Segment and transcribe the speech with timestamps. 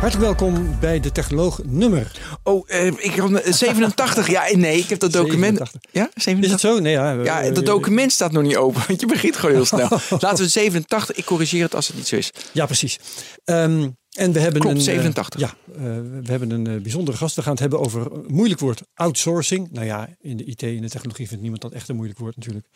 [0.00, 2.20] Hartelijk welkom bij de technoloog nummer.
[2.42, 4.30] Oh, eh, ik had 87.
[4.30, 5.56] Ja, nee, ik heb dat document.
[5.56, 5.80] 87.
[5.92, 6.44] Ja, 87.
[6.44, 6.78] Is het zo?
[6.78, 7.12] Nee, ja.
[7.12, 9.88] Ja, eh, dat document staat nog niet open, want je begint gewoon heel snel.
[10.20, 11.16] Laten we 87.
[11.16, 12.30] Ik corrigeer het als het niet zo is.
[12.52, 12.98] Ja, precies.
[13.44, 15.40] Ehm, en we hebben Klopt, een, eh, 87.
[15.40, 15.82] ja, eh,
[16.22, 17.36] we hebben een eh, bijzondere gast.
[17.36, 19.70] We gaan het hebben over een moeilijk woord outsourcing.
[19.72, 22.36] Nou ja, in de IT, in de technologie vindt niemand dat echt een moeilijk woord
[22.36, 22.66] natuurlijk.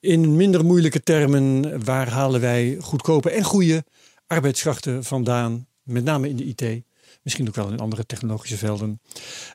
[0.00, 3.84] In minder moeilijke termen, waar halen wij goedkope en goede
[4.26, 5.66] arbeidskrachten vandaan?
[5.82, 6.82] Met name in de IT.
[7.22, 9.00] Misschien ook wel in andere technologische velden.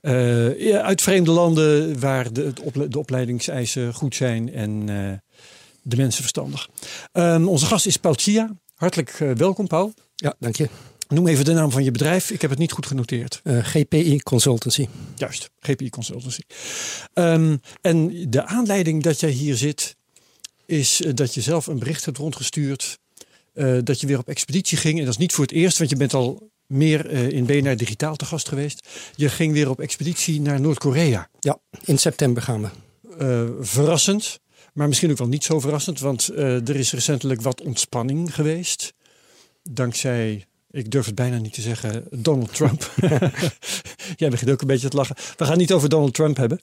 [0.02, 5.13] Eh, ja, uit vreemde landen waar de, ople- de opleidingseisen goed zijn en eh,
[5.82, 6.70] de mensen verstandig.
[7.12, 8.55] Ehm, onze gast is Paul Chia.
[8.76, 9.93] Hartelijk eh, welkom, Paul.
[10.15, 10.70] Ja, dank je.
[11.07, 12.32] Noem even de naam van je bedrijf.
[12.32, 13.41] Ik heb het niet goed genoteerd.
[13.43, 14.87] GPI Consultancy.
[15.15, 16.41] Juist, GPI Consultancy.
[17.13, 19.96] Ehm, en de aanleiding dat jij hier zit,
[20.65, 22.99] is dat je zelf een bericht hebt rondgestuurd.
[23.58, 24.98] Eh, dat je weer op expeditie ging.
[24.98, 27.77] En dat is niet voor het eerst, want je bent al meer eh, in BNR
[27.77, 28.88] Digitaal te gast geweest.
[29.16, 31.30] Je ging weer op expeditie naar Noord-Korea.
[31.40, 32.68] Ja, in september gaan we.
[33.18, 34.40] Eh, verrassend,
[34.74, 38.94] maar misschien ook wel niet zo verrassend, want er is recentelijk wat ontspanning geweest.
[39.64, 42.92] Dankzij, ik durf het bijna niet te zeggen, Donald Trump.
[44.16, 45.16] Jij begint ook een beetje te lachen.
[45.38, 46.60] We gaan niet over Donald Trump hebben.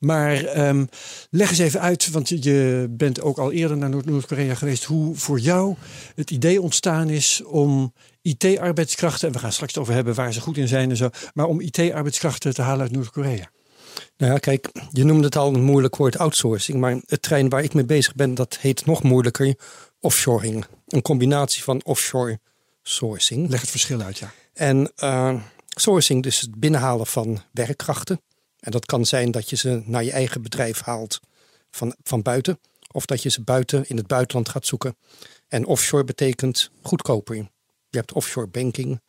[0.00, 0.84] Maar ehm,
[1.30, 5.14] leg eens even uit, want je- bent ook al eerder naar Noord- Noord-Korea geweest, hoe
[5.14, 5.74] voor jou
[6.14, 10.56] het idee ontstaan is om IT-arbeidskrachten, en we gaan straks over hebben waar ze goed
[10.56, 13.50] in zijn en zo, maar om IT-arbeidskrachten te halen uit Noord-Korea.
[14.16, 16.78] Nou ja, kijk, je noemde het al een moeilijk woord outsourcing.
[16.80, 19.54] Maar het trein waar ik mee bezig ben, dat heet nog moeilijker
[20.00, 20.64] offshoring.
[20.86, 22.38] Een combinatie van offshore
[22.82, 23.48] sourcing.
[23.48, 24.32] Leg het verschil uit, ja.
[24.52, 25.34] En eh,
[25.68, 28.20] sourcing, dus het binnenhalen van werkkrachten.
[28.60, 31.20] En dat kan zijn dat je ze naar je eigen bedrijf haalt
[31.70, 32.58] van, van buiten.
[32.92, 34.96] Of dat je ze buiten in het buitenland gaat zoeken.
[35.48, 37.36] En offshore betekent goedkoper.
[37.90, 39.00] Je hebt offshore banking.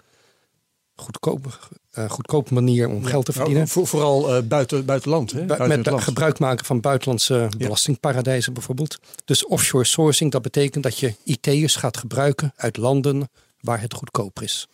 [0.96, 1.50] Goedkope,
[1.92, 3.62] eh, goedkope manier om geld te verdienen.
[3.62, 5.32] Nou, voor, vooral eh, buiten, buitenland.
[5.32, 5.46] Hè?
[5.46, 6.04] Buiten met land.
[6.04, 9.00] gebruik maken van buitenlandse belastingparadijzen bijvoorbeeld.
[9.26, 14.44] Dus offshore sourcing, dat betekent dat je IT'ers gaat gebruiken uit landen waar het goedkoper
[14.44, 14.68] is.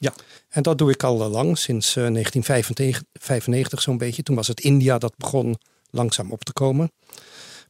[0.00, 0.12] Ja.
[0.48, 4.22] En dat doe ik al eh, lang, sinds eh, 1995 zo'n beetje.
[4.22, 5.58] Toen was het India dat begon
[5.90, 6.92] langzaam op te komen.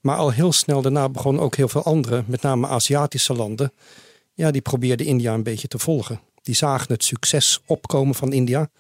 [0.01, 3.73] Maar al heel snel daarna begonnen ook heel veel andere, met name Aziatische landen.
[4.35, 6.21] Ja, die probeerden India een beetje te volgen.
[6.43, 8.71] Die zagen het succes opkomen van India.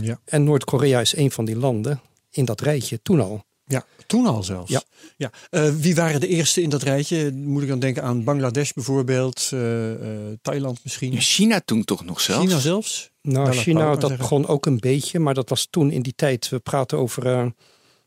[0.00, 0.20] Ja.
[0.24, 3.44] En Noord-Korea is een van die landen in dat rijtje toen al.
[3.64, 4.70] Ja, toen al zelfs.
[4.70, 4.82] Ja.
[5.16, 5.30] Ja.
[5.50, 7.32] Eh, wie waren de eerste in dat rijtje?
[7.32, 12.20] Moet ik dan denken aan Bangladesh bijvoorbeeld, eh, eh, Thailand misschien, China toen toch nog
[12.20, 12.46] zelfs?
[12.46, 13.10] China zelfs?
[13.22, 14.18] Nou, China, dat zeggen.
[14.18, 16.48] begon ook een beetje, maar dat was toen in die tijd.
[16.48, 17.46] We praten over eh,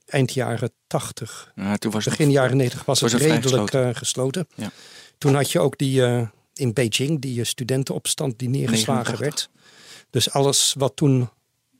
[0.05, 1.51] eind jaren 80.
[1.55, 3.87] Ja, toen was het Begin nog- jaren 90 was was het redelijk gesloten.
[3.89, 4.47] eh, gesloten.
[4.55, 4.71] Ja.
[5.17, 9.19] Toen had je ook die eh, in Beijing, die studentenopstand die neergeslagen 89.
[9.19, 9.49] werd.
[10.09, 11.29] Dus alles wat toen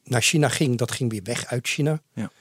[0.03, 2.01] naar China ging, dat ging weer weg uit China.
[2.13, 2.31] Ja.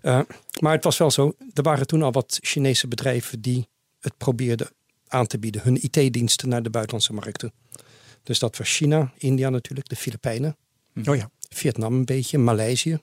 [0.00, 0.20] Eh,
[0.60, 3.68] maar het was wel zo, er waren toen al wat Chinese bedrijven die
[4.00, 4.68] het probeerden
[5.08, 5.62] aan te bieden.
[5.62, 7.52] Hun IT-diensten naar de buitenlandse markten.
[8.22, 10.56] Dus dat was China, India natuurlijk, de Filipijnen.
[11.04, 11.30] Oh ja.
[11.48, 12.98] Vietnam een beetje, Maleisië.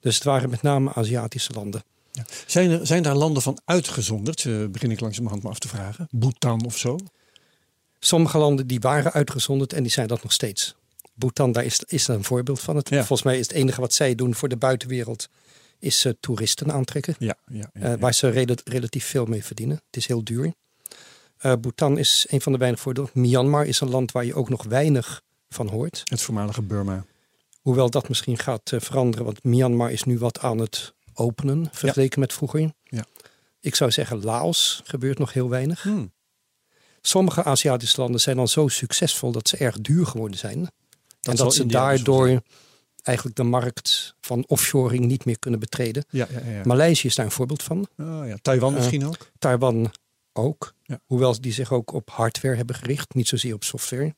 [0.00, 1.82] Dus het waren met name Aziatische landen.
[2.46, 4.44] Zijn, er, zijn daar landen van uitgezonderd?
[4.44, 6.08] Eh, begin ik langzamerhand me af te vragen.
[6.10, 6.98] Bhutan of zo?
[7.98, 10.74] Sommige landen die waren uitgezonderd en die zijn dat nog steeds.
[11.14, 12.76] Bhutan, daar is, is een voorbeeld van.
[12.76, 12.96] Het, Ja.
[12.96, 15.28] Volgens mij is het enige wat zij doen voor de buitenwereld...
[15.82, 17.14] is eh, toeristen aantrekken.
[17.18, 19.76] Ja, ja, ja, eh, waar ze rela- relatief veel mee verdienen.
[19.86, 20.52] Het is heel duur.
[21.38, 23.10] Eh Bhutan is een van de weinige voordelen.
[23.14, 26.02] Myanmar is een land waar je ook nog weinig van hoort.
[26.04, 27.04] Het voormalige Burma.
[27.60, 32.20] Hoewel dat misschien gaat eh, veranderen, want Myanmar is nu wat aan het openen vergeleken
[32.20, 32.72] met vroeger.
[32.84, 33.04] Ja.
[33.60, 35.82] Ik zou zeggen, Laos gebeurt nog heel weinig.
[35.82, 36.12] Hmm.
[37.00, 40.58] Sommige Aziatische landen zijn al zo succesvol dat ze erg duur geworden zijn.
[40.58, 42.42] en zal dat ze daardoor
[43.02, 46.04] eigenlijk de markt van offshoring niet meer kunnen betreden.
[46.10, 46.60] Ja, ja, ja.
[46.64, 47.86] Maleisië is daar een voorbeeld van.
[47.98, 48.36] Oh, ja.
[48.42, 49.30] Taiwan Eh, misschien ook?
[49.38, 49.92] Taiwan
[50.32, 50.74] ook.
[50.82, 51.00] Ja.
[51.06, 54.14] Hoewel die zich ook op hardware hebben gericht, niet zozeer op software.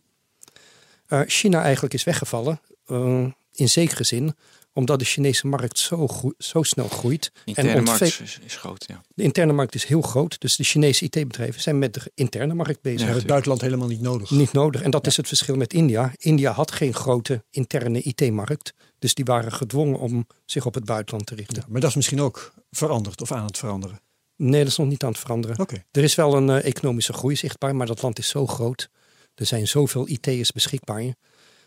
[1.06, 2.60] Eh, China eigenlijk is weggevallen.
[2.86, 4.34] eh, in zekere zin
[4.76, 7.30] Omdat de Chinese markt zo, zo snel groeit.
[7.32, 9.00] De interne en markt is, is groot, ja.
[9.14, 10.40] de interne markt is heel groot.
[10.40, 12.98] Dus de Chinese IT-bedrijven zijn met de interne markt bezig.
[12.98, 14.30] Ze hebben het buitenland helemaal niet nodig.
[14.30, 14.82] Niet nodig.
[14.82, 16.12] En dat is het verschil met India.
[16.16, 18.74] India had geen grote interne IT-markt.
[18.98, 21.56] Dus die waren gedwongen om zich op het buitenland te richten.
[21.56, 24.00] Ja, maar dat is misschien ook veranderd of aan het veranderen.
[24.36, 25.58] Nee, dat is nog niet aan het veranderen.
[25.58, 25.84] Oké.
[25.90, 28.90] Er is wel een eh, economische groei zichtbaar, maar dat land is zo groot.
[29.34, 31.14] Er zijn zoveel IT'ers beschikbaar.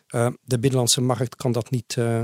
[0.07, 2.24] Eh, de binnenlandse markt kan dat niet eh,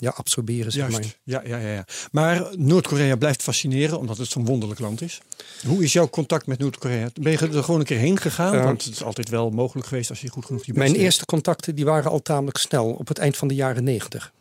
[0.00, 1.04] ja, absorberen, zeg maar.
[1.24, 1.84] Ja, ja, ja, ja.
[2.12, 5.20] Maar Noord-Korea blijft fascineren omdat het zo'n wonderlijk land is.
[5.66, 7.10] Hoe is jouw contact met Noord-Korea?
[7.20, 8.54] Ben je er gewoon een keer heen gegaan?
[8.54, 11.00] Eh, Want het is altijd wel mogelijk geweest als je goed genoeg je Mijn deed.
[11.02, 14.32] eerste contacten die waren al tamelijk snel, op het eind van de jaren negentig.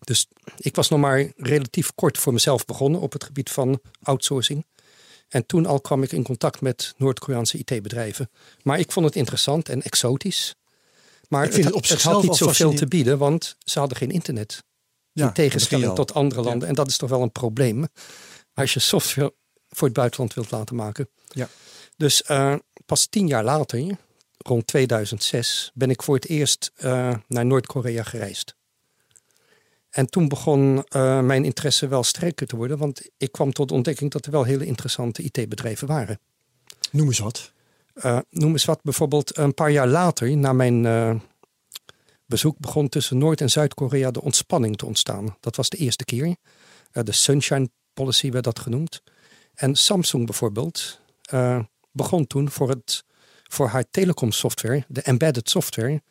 [0.00, 4.66] Dus ik was nog maar relatief kort voor mezelf begonnen op het gebied van outsourcing.
[5.28, 8.30] En toen al kwam ik in contact met Noord-Koreaanse IT-bedrijven.
[8.62, 10.54] Maar ik vond het interessant en exotisch.
[11.32, 14.10] Maar Ik vind het, op het had niet zoveel te bieden, want ze hadden geen
[14.10, 14.64] internet.
[15.12, 16.68] Ja, in tegenstelling tot andere landen.
[16.68, 17.86] En dat is toch wel een probleem
[18.54, 19.34] als je software
[19.68, 21.08] voor het buitenland wilt laten maken.
[21.28, 21.48] Ja.
[21.96, 22.54] Dus eh,
[22.86, 23.96] pas tien jaar later,
[24.38, 28.56] rond 2006, ben ik voor het eerst eh, naar Noord-Korea gereisd.
[29.90, 33.74] En toen begon eh, mijn interesse wel sterker te worden, want ik kwam tot de
[33.74, 36.20] ontdekking dat er wel hele interessante IT-bedrijven waren.
[36.90, 37.52] Noem eens wat.
[37.94, 41.14] Eh, noem eens wat, bijvoorbeeld een paar jaar later, na mijn eh,
[42.26, 45.36] bezoek, begon tussen Noord- en Zuid-Korea de ontspanning te ontstaan.
[45.40, 46.36] Dat was de eerste keer.
[46.90, 49.02] Eh, de Sunshine Policy werd dat genoemd.
[49.54, 51.00] En Samsung bijvoorbeeld
[51.92, 53.04] begon toen voor, het,
[53.42, 56.02] voor haar telecomsoftware, de embedded software,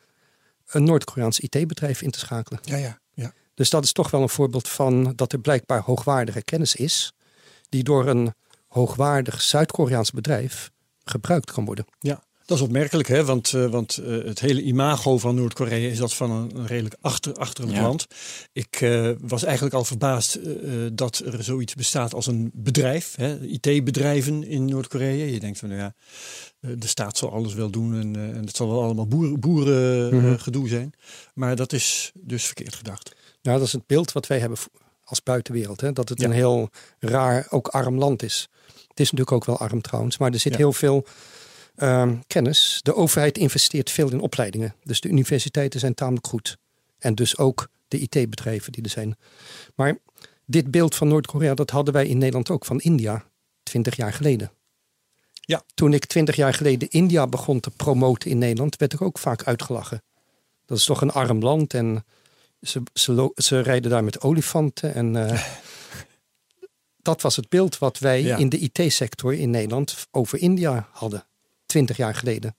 [0.66, 2.60] een Noord-Koreaans IT-bedrijf in te schakelen.
[2.62, 3.32] Ja, ja, ja.
[3.54, 7.12] Dus dat is toch wel een voorbeeld van dat er blijkbaar hoogwaardige kennis is,
[7.68, 8.34] die door een
[8.66, 10.70] hoogwaardig Zuid-Koreaans bedrijf
[11.04, 11.84] gebruikt kan worden.
[12.00, 13.24] Ja, dat is opmerkelijk, hè?
[13.24, 16.96] want, eh, want eh, het hele imago van Noord-Korea is dat van een, een redelijk
[17.00, 17.82] achter, achterlijk Ja.
[17.82, 18.06] land.
[18.52, 20.38] Ik eh, was eigenlijk al verbaasd
[20.92, 23.16] dat er zoiets bestaat als een bedrijf?
[23.42, 25.24] IT-bedrijven in Noord-Korea.
[25.24, 25.94] Je denkt van, nou ja,
[26.60, 30.36] de staat zal alles wel doen en, en het zal wel allemaal boeren, boeren Mhm.
[30.38, 30.92] gedoe zijn.
[31.34, 33.14] Maar dat is dus verkeerd gedacht.
[33.42, 34.58] Nou, dat is het beeld wat wij hebben
[35.04, 35.80] als buitenwereld.
[35.80, 35.92] Hè?
[35.92, 36.26] Dat het Ja.
[36.26, 38.48] een heel raar, ook arm land is.
[38.92, 40.58] Het is natuurlijk ook wel arm trouwens, maar er zit Ja.
[40.58, 41.06] heel veel
[41.76, 42.80] ehm, kennis.
[42.82, 44.74] De overheid investeert veel in opleidingen.
[44.84, 46.56] Dus de universiteiten zijn tamelijk goed.
[46.98, 49.16] En dus ook de IT-bedrijven die er zijn.
[49.74, 49.98] Maar
[50.46, 53.24] dit beeld van Noord-Korea, dat hadden wij in Nederland ook van India,
[53.62, 54.50] twintig jaar geleden.
[55.32, 55.62] Ja.
[55.74, 59.44] Toen ik twintig jaar geleden India begon te promoten in Nederland, werd ik ook vaak
[59.44, 60.02] uitgelachen.
[60.66, 62.04] Dat is toch een arm land en
[62.60, 64.94] ze, ze, ze rijden daar met olifanten.
[64.94, 65.46] En eh,
[67.02, 68.36] dat was het beeld wat wij Ja.
[68.36, 71.24] in de IT-sector in Nederland over India hadden,
[71.66, 72.56] twintig jaar geleden.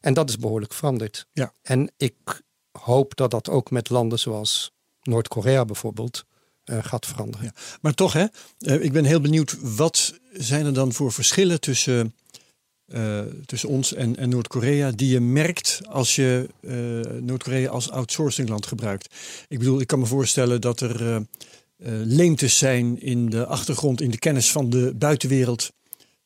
[0.00, 1.26] En dat is behoorlijk veranderd.
[1.32, 1.52] Ja.
[1.62, 2.42] En ik
[2.78, 4.72] hoop dat dat ook met landen zoals
[5.02, 6.24] Noord-Korea bijvoorbeeld
[6.64, 7.46] eh, gaat veranderen.
[7.46, 7.52] Ja.
[7.80, 8.24] Maar toch, hè,
[8.58, 12.14] eh, ik ben heel benieuwd, wat zijn er dan voor verschillen tussen,
[12.86, 16.48] eh, tussen ons en, en Noord-Korea die je merkt als je
[17.20, 19.14] Noord-Korea als outsourcingland gebruikt?
[19.48, 21.26] Ik bedoel, ik kan me voorstellen dat er
[22.04, 25.72] leemtes zijn in de achtergrond, in de kennis van de buitenwereld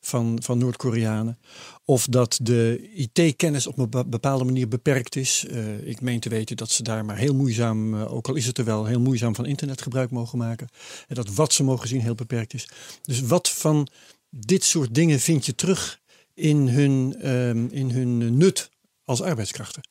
[0.07, 1.39] van, van Noord-Koreanen.
[1.85, 5.47] Of dat de IT-kennis op een be- bepaalde manier beperkt is.
[5.47, 8.47] Eh, ik meen te weten dat ze daar maar heel moeizaam, eh, ook al is
[8.47, 10.69] het er wel, heel moeizaam van internet gebruik mogen maken.
[11.09, 12.69] En dat wat ze mogen zien heel beperkt is.
[13.03, 13.89] Dus wat van
[14.31, 16.01] dit soort dingen vind je terug
[16.35, 18.71] in hun, ehm, in hun nut
[19.05, 19.83] als arbeidskrachten?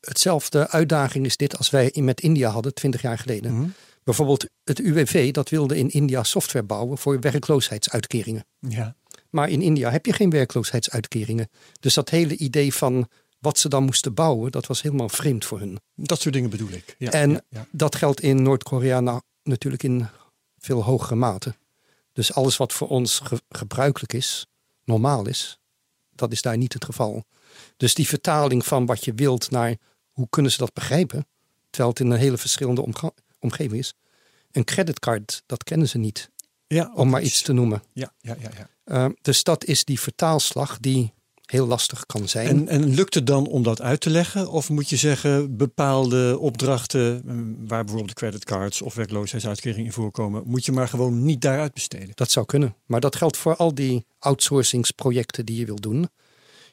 [0.00, 3.54] Hetzelfde uitdaging is dit als wij met India hadden twintig jaar geleden.
[3.54, 3.68] Mhm.
[4.04, 8.46] Bijvoorbeeld het UWV, dat wilde in India software bouwen voor werkloosheidsuitkeringen.
[8.58, 8.96] Ja.
[9.30, 11.48] Maar in India heb je geen werkloosheidsuitkeringen.
[11.80, 15.58] Dus dat hele idee van wat ze dan moesten bouwen, dat was helemaal vreemd voor
[15.58, 15.78] hun.
[15.94, 16.94] Dat soort dingen bedoel ik.
[16.98, 17.66] Ja, en ja, ja.
[17.70, 20.06] dat geldt in Noord-Korea nou natuurlijk in
[20.58, 21.54] veel hogere mate.
[22.12, 24.46] Dus alles wat voor ons ge- gebruikelijk is,
[24.84, 25.58] normaal is,
[26.10, 27.24] dat is daar niet het geval.
[27.76, 29.76] Dus die vertaling van wat je wilt naar
[30.10, 31.26] hoe kunnen ze dat begrijpen,
[31.70, 32.84] terwijl het in een hele verschillende
[33.38, 33.94] omgeving is.
[34.52, 36.30] Een creditcard, dat kennen ze niet,
[36.66, 37.82] ja om maar iets te noemen.
[37.92, 38.68] Ja, ja, ja, ja.
[39.06, 41.12] Uh, dus dat is die vertaalslag die
[41.50, 42.46] heel lastig kan zijn.
[42.46, 44.50] En, en lukt het dan om dat uit te leggen?
[44.50, 47.34] Of moet je zeggen, bepaalde opdrachten, eh,
[47.68, 52.10] waar bijvoorbeeld creditcards of werkloosheidsuitkeringen in voorkomen, moet je maar gewoon niet daaruit besteden?
[52.14, 52.74] Dat zou kunnen.
[52.86, 56.08] Maar dat geldt voor al die outsourcingsprojecten die je wilt doen.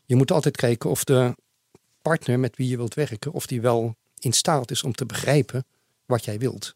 [0.06, 1.36] Je moet altijd kijken of de
[2.02, 5.66] partner met wie je wilt werken, of die wel in staat is om te begrijpen
[6.06, 6.76] wat jij wilt.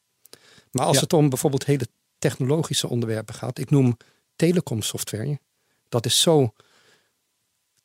[0.72, 1.02] Maar als Ja.
[1.02, 1.88] het om bijvoorbeeld hele
[2.20, 3.98] technologische onderwerpen gaat, ik noem
[4.36, 5.40] telecomsoftware,
[5.90, 6.54] dat is zo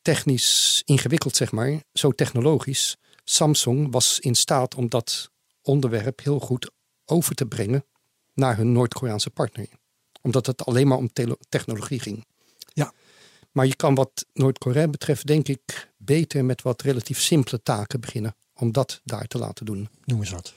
[0.02, 2.96] technisch ingewikkeld, zeg maar, zo technologisch.
[3.24, 5.30] Samsung was in staat om dat
[5.62, 6.70] onderwerp heel goed
[7.04, 7.84] over te brengen
[8.34, 9.68] naar hun Noord-Koreaanse partner.
[10.22, 11.10] Omdat het alleen maar om
[11.48, 12.24] technologie ging.
[13.54, 18.34] Maar je kan wat Noord-Korea betreft, denk ik, beter met wat relatief simpele taken beginnen.
[18.54, 19.88] Om dat daar te laten doen.
[20.04, 20.54] Noem eens wat.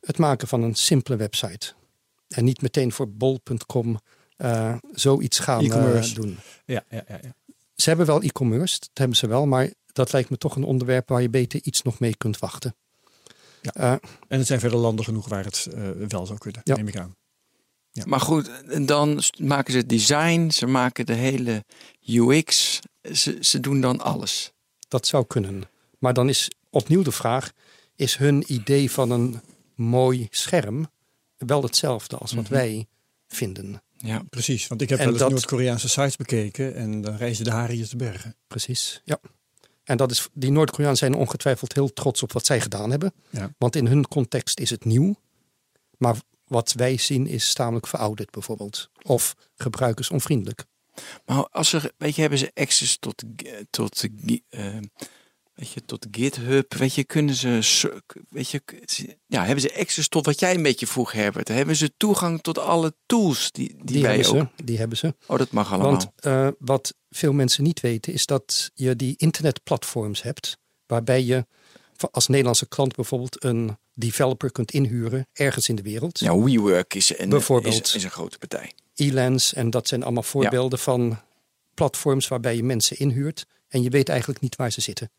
[0.00, 1.72] Het maken van een simpele website.
[2.28, 3.98] En niet meteen voor bol.com
[4.36, 6.14] eh, zoiets gaan eh, E-commerce.
[6.14, 6.38] doen.
[6.64, 7.34] Ja, ja, ja, ja.
[7.74, 9.46] Ze hebben wel e-commerce, dat hebben ze wel.
[9.46, 12.74] Maar dat lijkt me toch een onderwerp waar je beter iets nog mee kunt wachten.
[13.62, 13.72] Ja.
[13.72, 13.92] Eh,
[14.28, 15.68] En het zijn verder landen genoeg waar het
[16.08, 17.16] wel zou kunnen, neem ik aan.
[17.92, 18.04] Ja.
[18.06, 21.64] Maar goed, en dan maken ze het design, ze maken de hele
[22.06, 22.78] UX.
[23.12, 24.52] Ze, ze doen dan alles.
[24.88, 25.62] Dat zou kunnen.
[25.98, 27.52] Maar dan is opnieuw de vraag:
[27.96, 29.40] is hun idee van een
[29.74, 30.86] mooi scherm
[31.36, 32.52] wel hetzelfde als wat Mhm.
[32.52, 32.86] wij
[33.28, 33.82] vinden?
[33.96, 34.22] Ja.
[34.30, 37.50] Precies, want ik heb En wel eens dat- Noord-Koreaanse sites bekeken en dan reizen de
[37.50, 38.36] haren te bergen.
[38.46, 39.00] Precies.
[39.04, 39.18] Ja.
[39.84, 43.12] En dat is, die Noord-Koreanen zijn ongetwijfeld heel trots op wat zij gedaan hebben.
[43.30, 43.50] Ja.
[43.58, 45.14] Want in hun context is het nieuw.
[45.98, 46.16] Maar
[46.50, 48.90] wat wij zien is tamelijk verouderd bijvoorbeeld.
[49.02, 50.64] Of gebruikersonvriendelijk.
[51.24, 53.22] Maar als ze, weet je, hebben ze access tot,
[53.70, 54.04] tot,
[54.48, 54.76] eh,
[55.54, 58.62] weet je, tot GitHub, weet je, kunnen ze, weet je,
[59.26, 61.48] ja, hebben ze access tot wat jij een beetje vroeg, Herbert?
[61.48, 64.48] Hebben ze toegang tot alle tools die, die, Die, wij hebben ook?
[64.56, 64.64] ze.
[64.64, 65.14] Die hebben ze.
[65.26, 65.90] Oh, dat mag allemaal.
[65.90, 70.58] Want eh, wat veel mensen niet weten is dat je die internetplatforms hebt.
[70.86, 71.46] Waarbij je
[72.10, 76.18] als Nederlandse klant bijvoorbeeld een developer kunt inhuren ergens in de wereld.
[76.18, 77.86] ja, WeWork is een, Bijvoorbeeld.
[77.86, 78.72] is, is een grote partij.
[78.94, 81.18] Elance en dat zijn allemaal voorbeelden van
[81.74, 85.10] platforms waarbij je mensen inhuurt en je weet eigenlijk niet waar ze zitten.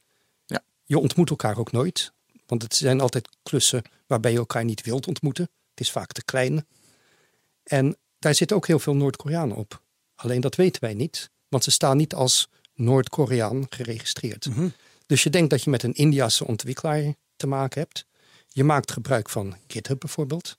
[0.45, 0.63] Ja.
[0.83, 2.11] Je ontmoet elkaar ook nooit,
[2.45, 5.49] want het zijn altijd klussen waarbij je elkaar niet wilt ontmoeten.
[5.69, 6.65] Het is vaak te klein.
[7.63, 9.81] En daar zitten ook heel veel Noord-Koreanen op.
[10.15, 14.47] Alleen dat weten wij niet, want ze staan niet als Noord-Koreaan geregistreerd.
[15.05, 18.05] Dus je denkt dat je met een Indiase ontwikkelaar te maken hebt.
[18.53, 20.57] Je maakt gebruik van GitHub bijvoorbeeld.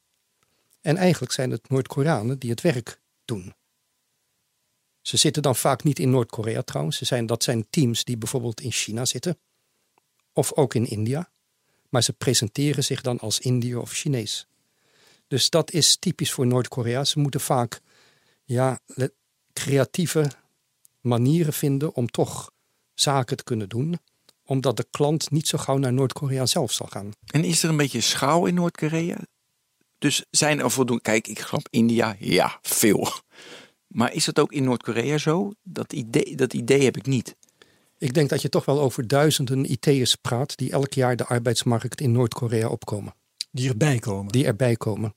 [0.81, 3.55] En eigenlijk zijn het Noord-Koreanen die het werk doen.
[5.01, 6.97] Ze zitten dan vaak niet in Noord-Korea trouwens.
[6.97, 9.39] Ze zijn, dat zijn teams die bijvoorbeeld in China zitten.
[10.33, 11.31] Of ook in India.
[11.89, 14.47] Maar ze presenteren zich dan als Indiër of Chinees.
[15.27, 17.05] Dus dat is typisch voor Noord-Korea.
[17.05, 17.81] Ze moeten vaak
[18.45, 18.81] ja,
[19.53, 20.31] creatieve
[21.01, 22.53] manieren vinden om toch
[22.95, 23.99] zaken te kunnen doen.
[24.45, 27.11] Omdat de klant niet zo gauw naar Noord-Korea zelf zal gaan.
[27.27, 29.19] En is er een beetje schouw in Noord-Korea?
[29.99, 31.03] Dus zijn er voldoende...
[31.03, 33.09] Kijk, ik geloof India, ja, veel.
[33.87, 35.53] Maar is dat ook in Noord-Korea zo?
[35.63, 37.37] Dat idee, dat idee heb ik niet.
[37.99, 42.01] Ik denk dat je toch wel over duizenden IT'ers praat die elk jaar de arbeidsmarkt
[42.01, 43.15] in Noord-Korea opkomen.
[43.51, 44.33] Die erbij komen.
[44.33, 45.15] Die erbij komen.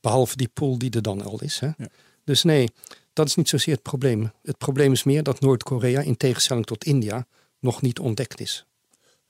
[0.00, 1.60] Behalve die pool die er dan al is.
[1.60, 1.66] Hè?
[1.76, 1.88] Ja.
[2.24, 2.68] Dus nee,
[3.12, 4.32] dat is niet zozeer het probleem.
[4.42, 7.26] Het probleem is meer dat Noord-Korea in tegenstelling tot India
[7.60, 8.66] nog niet ontdekt is.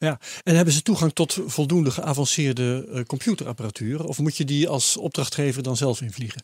[0.00, 0.20] Ja.
[0.42, 4.04] En hebben ze toegang tot voldoende geavanceerde eh, computerapparatuur?
[4.04, 6.42] Of moet je die als opdrachtgever dan zelf invliegen?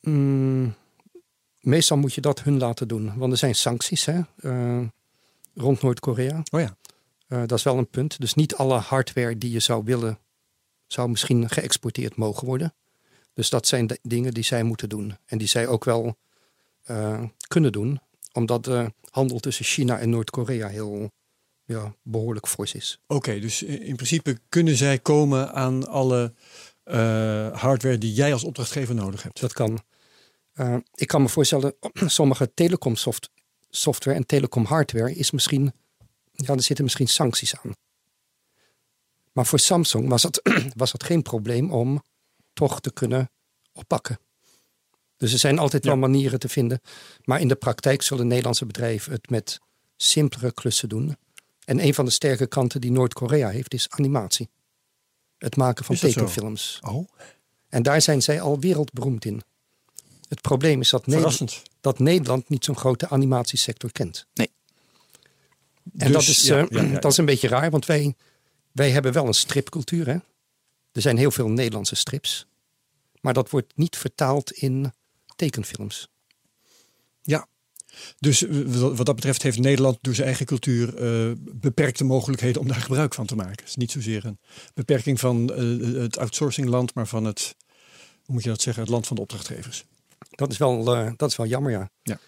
[0.00, 0.74] Mm,
[1.60, 3.12] meestal moet je dat hun laten doen.
[3.16, 4.86] Want er zijn sancties hè, eh,
[5.54, 6.42] rond Noord-Korea.
[6.50, 6.76] Oh ja.
[7.26, 8.20] Eh, dat is wel een punt.
[8.20, 10.18] Dus niet alle hardware die je zou willen,
[10.86, 12.74] zou misschien geëxporteerd mogen worden.
[13.34, 15.16] Dus dat zijn de dingen die zij moeten doen.
[15.26, 16.16] En die zij ook wel
[17.48, 18.00] kunnen doen.
[18.38, 21.10] Omdat de handel tussen China en Noord-Korea heel
[21.64, 23.00] ja, behoorlijk fors is.
[23.06, 26.34] Oké, dus in principe kunnen zij komen aan alle
[26.84, 29.40] eh, hardware die jij als opdrachtgever nodig hebt.
[29.40, 29.78] Dat kan.
[30.52, 31.74] Eh, ik kan me voorstellen,
[32.20, 33.30] sommige telecom soft-
[33.70, 35.72] software en telecom hardware is misschien,
[36.32, 37.72] ja, er zitten misschien sancties aan.
[39.32, 40.40] Maar voor Samsung was dat,
[40.76, 42.02] was dat geen probleem om
[42.52, 43.30] toch te kunnen
[43.72, 44.18] oppakken.
[45.18, 46.00] Dus er zijn altijd wel Ja.
[46.00, 46.80] manieren te vinden.
[47.24, 49.58] Maar in de praktijk zullen Nederlandse bedrijven het met
[49.96, 51.16] simpelere klussen doen.
[51.64, 54.48] En een van de sterke kanten die Noord-Korea heeft is animatie.
[55.38, 56.06] Het maken van zo?
[56.06, 56.78] tekenfilms.
[56.82, 57.08] Oh,
[57.68, 59.42] En daar zijn zij al wereldberoemd in.
[60.28, 61.70] Het probleem is dat, Nederland, verrassend.
[61.80, 64.26] dat Nederland niet zo'n grote animatiesector kent.
[64.34, 64.50] Nee.
[65.98, 68.14] En dat, Dus, is, ja, eh, ja, ja, dat is een beetje raar, want wij,
[68.72, 70.06] wij hebben wel een stripcultuur.
[70.06, 70.16] Hè?
[70.92, 72.46] Er zijn heel veel Nederlandse strips.
[73.20, 74.92] Maar dat wordt niet vertaald in
[75.38, 76.08] tekenfilms.
[77.22, 77.48] Ja.
[78.18, 82.68] Dus eh, wat dat betreft heeft Nederland door zijn eigen cultuur eh, beperkte mogelijkheden om
[82.68, 83.56] daar gebruik van te maken.
[83.56, 84.38] Het is niet zozeer een
[84.74, 87.54] beperking van eh, het outsourcingland, maar van het,
[88.24, 89.84] hoe moet je dat zeggen, het land van de opdrachtgevers.
[90.30, 92.18] Dat is wel, eh, dat is wel jammer, ja.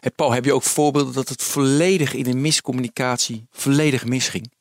[0.00, 4.52] Hey Paul, heb je ook voorbeelden dat het volledig in een miscommunicatie volledig misging?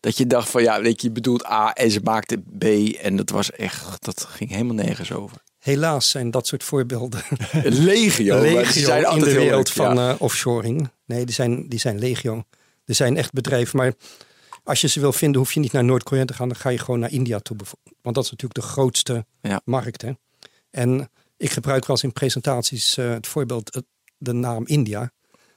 [0.00, 2.64] Dat je dacht van ja, weet je, je bedoelt A en ze maakte B
[2.94, 5.42] en dat was echt, dat ging helemaal nergens over.
[5.60, 7.22] Helaas zijn dat soort voorbeelden
[7.64, 10.10] Legio, legio zijn in de wereld leuk, van ja.
[10.10, 10.90] eh, offshoring.
[11.06, 12.44] Nee, die zijn, die zijn legio.
[12.84, 13.94] Er zijn echt bedrijven, maar
[14.64, 16.48] Als je ze wil vinden, hoef je niet naar Noord-Korea te gaan.
[16.48, 17.56] Dan ga je gewoon naar India toe.
[18.02, 19.60] Want dat is natuurlijk de grootste Ja.
[19.64, 20.02] markt.
[20.02, 20.12] Hè?
[20.70, 23.82] En ik gebruik wel eens in presentaties eh, het voorbeeld eh,
[24.18, 25.12] de naam India.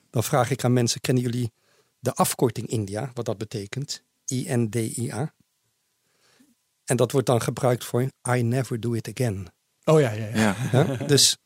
[0.10, 1.52] Dan vraag ik aan mensen, kennen jullie
[2.00, 3.12] de afkorting India?
[3.14, 4.04] Wat dat betekent?
[4.32, 5.34] I-N-D-I-A.
[6.86, 9.48] En dat wordt dan gebruikt voor I never do it again.
[9.86, 10.56] Oh ja, ja, ja.
[10.72, 10.86] Ja.
[11.00, 11.06] Ja?
[11.06, 11.38] dus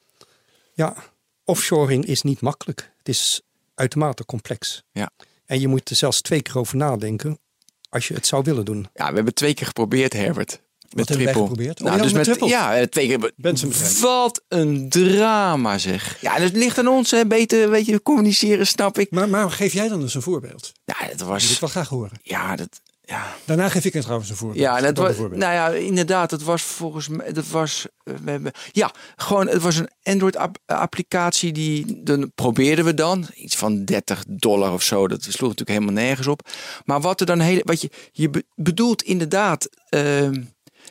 [0.73, 0.95] ja,
[1.43, 2.91] offshoring is niet makkelijk.
[2.97, 3.41] Het is
[3.75, 4.83] uitermate complex.
[4.91, 5.09] Ja.
[5.45, 7.39] En je moet er zelfs twee keer over nadenken
[7.89, 8.87] als je het zou willen doen.
[8.93, 10.61] ja, we hebben twee keer geprobeerd, Herbert.
[10.95, 11.49] Met hebben wij triple.
[11.49, 11.79] geprobeerd?
[11.79, 12.47] Oh, Nou, ja, dus met triple.
[12.47, 13.31] ja, twee keer.
[14.01, 16.21] Wat een drama, zeg.
[16.21, 17.25] Ja, dat ligt aan ons, hè.
[17.27, 19.11] Beter, weet je, communiceren, snap ik.
[19.11, 20.71] Maar, maar geef jij dan eens een voorbeeld?
[20.85, 21.59] Ja, dat Dat wil ik was.
[21.59, 22.19] wel graag horen.
[22.23, 22.81] Ja, dat.
[23.09, 24.59] Ja, Daarna geef ik het trouwens een voorbeeld.
[24.59, 28.31] Ja, en het was, nou ja, inderdaad, het was volgens mij, dat was, eh, we
[28.31, 34.23] hebben, ja, gewoon, het was een Android-applicatie die, dan probeerden we dan, iets van 30
[34.27, 36.49] dollar of zo, dat sloeg natuurlijk helemaal nergens op.
[36.85, 40.43] Maar wat er dan hele, wat je, je be- bedoelt inderdaad, ehm,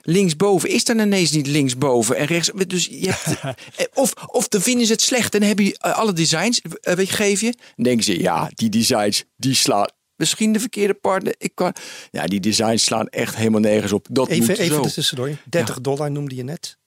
[0.02, 3.40] linksboven is dan ineens niet linksboven en rechts, dus je hebt,
[3.76, 7.08] eh, of, of dan vinden ze het slecht en hebben je eh, alle designs, weet
[7.08, 9.88] je, geef je, dan denken ze, ja, die designs, die slaan.
[10.16, 11.34] Misschien de verkeerde partner.
[11.38, 11.74] Ik kan,
[12.10, 14.06] ja, die designs slaan echt helemaal nergens op.
[14.10, 14.90] Dat Even, moet even zo.
[14.90, 15.30] tussendoor.
[15.44, 16.78] 30 dollar noemde je net.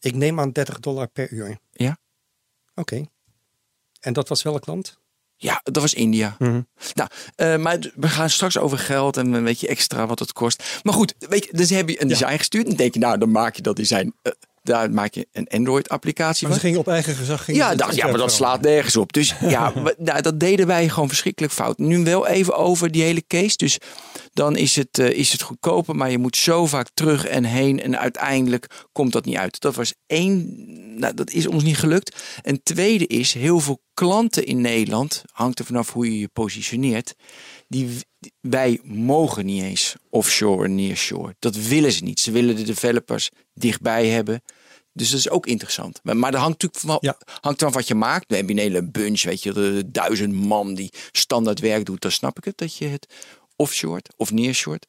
[0.00, 1.58] Ik neem aan 30 dollar per uur.
[1.72, 1.98] Ja.
[2.74, 3.04] Oké.
[4.00, 4.98] En dat was welk land?
[5.36, 6.36] Ja, dat was India.
[6.38, 6.60] Mhm.
[6.94, 10.80] Nou, eh, maar we gaan straks over geld en een beetje extra wat het kost.
[10.82, 12.62] Maar goed, weet je, dus heb je een design gestuurd.
[12.64, 14.14] En dan denk je, nou, dan maak je dat design.
[14.22, 14.32] eh,
[14.66, 16.60] daar maak je een Android-applicatie Maar van.
[16.60, 17.52] ze gingen op eigen gezag.
[17.52, 19.12] Ja, ja, maar dat slaat nergens op.
[19.12, 21.78] Dus ja, nou, dat deden wij gewoon verschrikkelijk fout.
[21.78, 23.56] Nu wel even over die hele case.
[23.56, 23.78] Dus
[24.32, 27.82] dan is het, eh, is het goedkoper, maar je moet zo vaak terug en heen.
[27.82, 29.60] En uiteindelijk komt dat niet uit.
[29.60, 30.54] Dat was één,
[30.98, 32.16] nou, dat is ons niet gelukt.
[32.42, 37.14] En tweede is, heel veel klanten in Nederland, hangt er vanaf hoe je je positioneert.
[37.68, 37.88] Die-
[38.40, 41.34] wij mogen niet eens offshore en nearshore.
[41.38, 42.20] Dat willen ze niet.
[42.20, 44.42] Ze willen de developers dichtbij hebben.
[44.96, 46.00] Dus dat is ook interessant.
[46.02, 47.16] Maar, dat hangt natuurlijk van, Ja.
[47.40, 48.28] hangt van wat je maakt.
[48.28, 52.00] Dan heb je een hele bunch, weet je, de, duizend man die standaard werk doet.
[52.02, 53.06] Dan snap ik het dat je het
[53.56, 54.80] offshore of nearshore.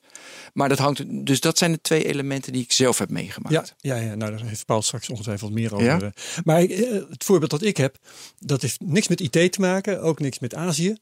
[0.54, 3.76] Maar dat hangt, dus dat zijn de twee elementen die ik zelf heb meegemaakt.
[3.82, 5.86] Ja, ja, ja, nou daar heeft Paul straks ongetwijfeld meer over.
[5.86, 6.00] Ja?
[6.02, 6.10] eh.
[6.44, 7.98] Maar eh, het voorbeeld dat ik heb,
[8.40, 10.96] dat heeft niks met IT te maken, ook niks met Azië.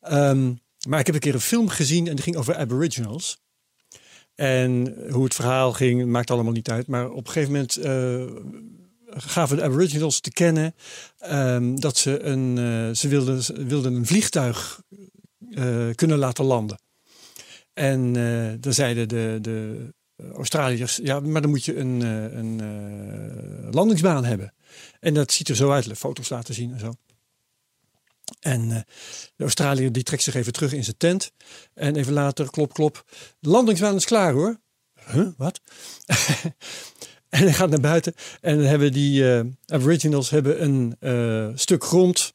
[0.00, 0.52] Ehm,
[0.88, 3.38] maar ik heb een keer een film gezien en die ging over Aboriginals.
[4.38, 6.86] En hoe het verhaal ging, maakt allemaal niet uit.
[6.86, 8.24] Maar op een gegeven moment eh,
[9.06, 10.74] gaven de Aboriginals te kennen
[11.18, 14.82] ehm, dat ze een, eh, ze wilden, wilden een vliegtuig
[15.50, 16.80] eh, kunnen laten landen.
[17.72, 18.12] En
[18.60, 19.88] dan zeiden de, de
[20.34, 22.00] Australiërs, ja, maar dan moet je een,
[22.38, 22.60] een
[23.70, 24.54] landingsbaan hebben.
[25.00, 26.92] En dat ziet er zo uit, foto's laten zien en zo.
[28.40, 28.80] En eh,
[29.36, 31.32] de Australiër die trekt zich even terug in zijn tent.
[31.74, 33.04] En even later, klop, klop.
[33.38, 34.60] De landingsbaan is klaar hoor.
[35.06, 35.60] Huh, wat?
[37.28, 38.14] en hij gaat naar buiten.
[38.40, 42.32] En dan hebben die eh, Aboriginals hebben een eh, stuk grond,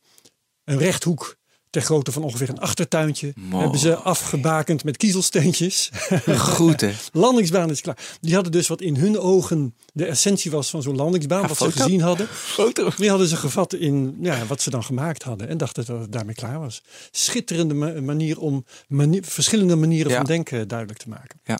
[0.63, 1.38] een rechthoek
[1.73, 3.33] ter grootte van ongeveer een achtertuintje.
[3.49, 5.91] Hebben ze afgebakend met kiezelsteentjes.
[6.38, 6.91] Goed hè.
[7.12, 7.97] landingsbaan is klaar.
[8.21, 11.41] Die hadden dus wat in hun ogen de essentie was van zo'n landingsbaan.
[11.41, 12.27] Ja, wat ze gezien hadden.
[12.27, 12.89] Foto.
[12.97, 15.47] Die hadden ze gevat in ja, wat ze dan gemaakt hadden.
[15.47, 16.83] En dachten dat het daarmee klaar was.
[17.12, 18.65] Schitterende ma- manier om
[19.21, 20.17] verschillende manieren Ja.
[20.17, 21.39] van denken duidelijk te maken.
[21.43, 21.59] Ja.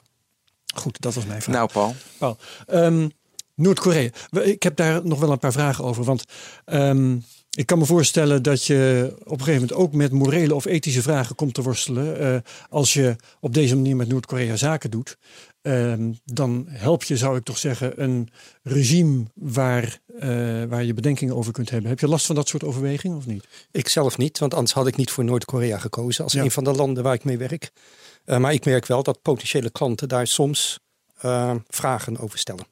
[0.76, 1.56] Goed, dat was mijn vraag.
[1.56, 1.96] Nou Paul.
[2.18, 3.10] Paul, ehm,
[3.56, 4.10] Noord-Korea.
[4.44, 6.04] Ik heb daar nog wel een paar vragen over.
[6.04, 6.24] Want
[6.66, 7.18] ehm,
[7.58, 11.02] ik kan me voorstellen dat je op een gegeven moment ook met morele of ethische
[11.02, 12.20] vragen komt te worstelen.
[12.20, 12.38] eh,
[12.70, 15.18] als je op deze manier met Noord-Korea zaken doet.
[15.62, 18.30] Ehm, dan help je, zou ik toch zeggen, een
[18.64, 20.28] regime waar, eh,
[20.64, 21.90] waar je bedenkingen over kunt hebben.
[21.90, 23.48] Heb je last van dat soort overwegingen of niet?
[23.72, 26.42] Ik zelf niet, want anders had ik niet voor Noord-Korea gekozen als Ja.
[26.44, 27.72] een van de landen waar ik mee werk.
[28.26, 30.80] Eh, maar ik merk wel dat potentiële klanten daar soms
[31.68, 32.66] vragen over stellen.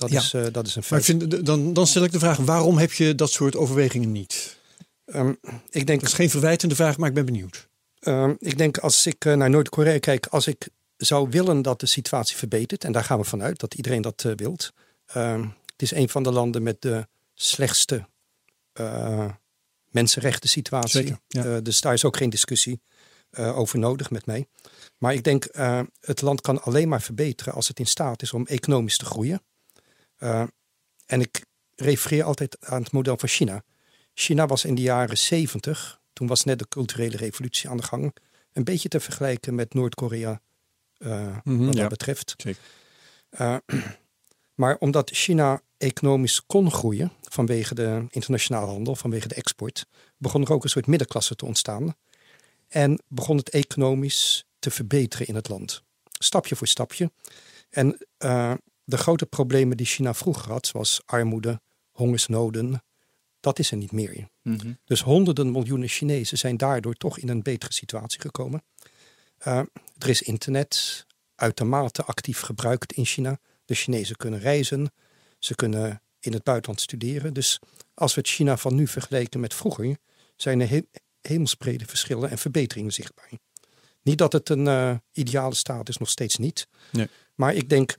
[0.00, 0.18] Dat, Ja.
[0.20, 1.20] is, eh, dat is een Maar ik feit.
[1.20, 4.58] vind, dan, dan stel ik de vraag, waarom heb je dat soort overwegingen niet?
[5.04, 5.32] Ehm,
[5.70, 7.68] ik, denk, Dat is geen verwijtende vraag, maar ik ben benieuwd.
[8.00, 11.86] ehm, ik denk als ik eh, naar Noord-Korea kijk, als ik zou willen dat de
[11.86, 14.72] situatie verbetert, en daar gaan we vanuit dat iedereen dat eh, wilt.
[15.06, 15.40] Ehm,
[15.72, 18.06] het is een van de landen met de slechtste
[18.72, 19.30] eh,
[19.90, 20.90] mensenrechten situatie.
[21.00, 21.44] Zeker, ja.
[21.44, 22.80] Eh, dus daar is ook geen discussie
[23.30, 24.46] eh, over nodig met mij.
[24.98, 28.32] Maar ik denk, eh, het land kan alleen maar verbeteren als het in staat is
[28.32, 29.42] om economisch te groeien.
[30.20, 30.42] Eh,
[31.06, 33.62] en ik refereer altijd aan het model van China.
[34.14, 38.16] China was in de jaren 70, toen was net de culturele revolutie aan de gang,
[38.52, 40.40] een beetje te vergelijken met Noord-Korea
[40.98, 41.80] eh, Mhm, wat ja.
[41.80, 42.34] dat betreft.
[42.36, 42.62] Zeker.
[43.30, 43.56] Eh,
[44.54, 50.52] maar omdat China economisch kon groeien vanwege de internationale handel, vanwege de export, begon er
[50.52, 51.94] ook een soort middenklasse te ontstaan.
[52.68, 55.82] En begon het economisch te verbeteren in het land.
[56.18, 57.10] Stapje voor stapje.
[57.70, 58.52] En uh,
[58.90, 62.82] de grote problemen die China vroeger had, zoals armoede, hongersnoden,
[63.40, 64.28] dat is er niet meer.
[64.42, 68.62] Mm Dus honderden miljoenen Chinezen zijn daardoor toch in een betere situatie gekomen.
[69.46, 69.58] Uh,
[69.98, 73.38] er is internet uitermate actief gebruikt in China.
[73.64, 74.92] De Chinezen kunnen reizen,
[75.38, 77.34] ze kunnen in het buitenland studeren.
[77.34, 77.58] Dus
[77.94, 79.96] als we het China van nu vergelijken met vroeger,
[80.36, 80.82] zijn er he
[81.20, 83.30] hemelsbrede verschillen en verbeteringen zichtbaar.
[84.02, 86.66] Niet dat het een uh, ideale staat is, nog steeds niet.
[86.92, 87.08] Nee.
[87.34, 87.96] Maar ik denk,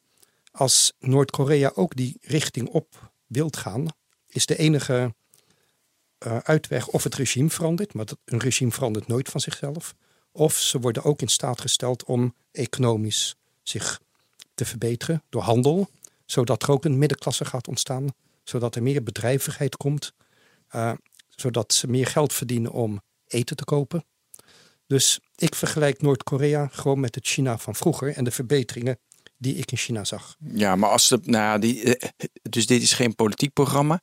[0.52, 3.86] als Noord-Korea ook die richting op wilt gaan,
[4.28, 5.14] is de enige
[6.28, 9.96] uh, uitweg of het regime verandert, maar een regime verandert nooit van zichzelf.
[10.32, 14.02] Of ze worden ook in staat gesteld om economisch zich
[14.54, 15.90] te verbeteren door handel,
[16.26, 18.08] zodat er ook een middenklasse gaat ontstaan,
[18.44, 20.14] zodat er meer bedrijvigheid komt,
[20.76, 20.94] uh,
[21.30, 24.06] zodat ze meer geld verdienen om eten te kopen.
[24.88, 29.00] Dus ik vergelijk Noord-Korea gewoon met het China van vroeger en de verbeteringen
[29.42, 30.36] die ik in China zag.
[30.54, 32.10] Ja, maar als de, nou ja, die, eh,
[32.42, 34.02] dus dit is geen politiek programma.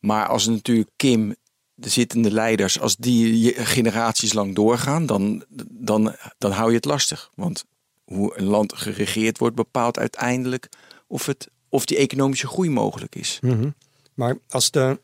[0.00, 1.34] Maar als natuurlijk Kim,
[1.74, 7.30] de zittende leiders, als die generaties lang doorgaan, dan, dan, dan hou je het lastig.
[7.34, 7.64] Want
[8.04, 10.68] hoe een land geregeerd wordt, bepaalt uiteindelijk
[11.06, 13.38] of, het, of die economische groei mogelijk is.
[13.40, 13.74] Mm
[14.14, 15.00] Maar als de.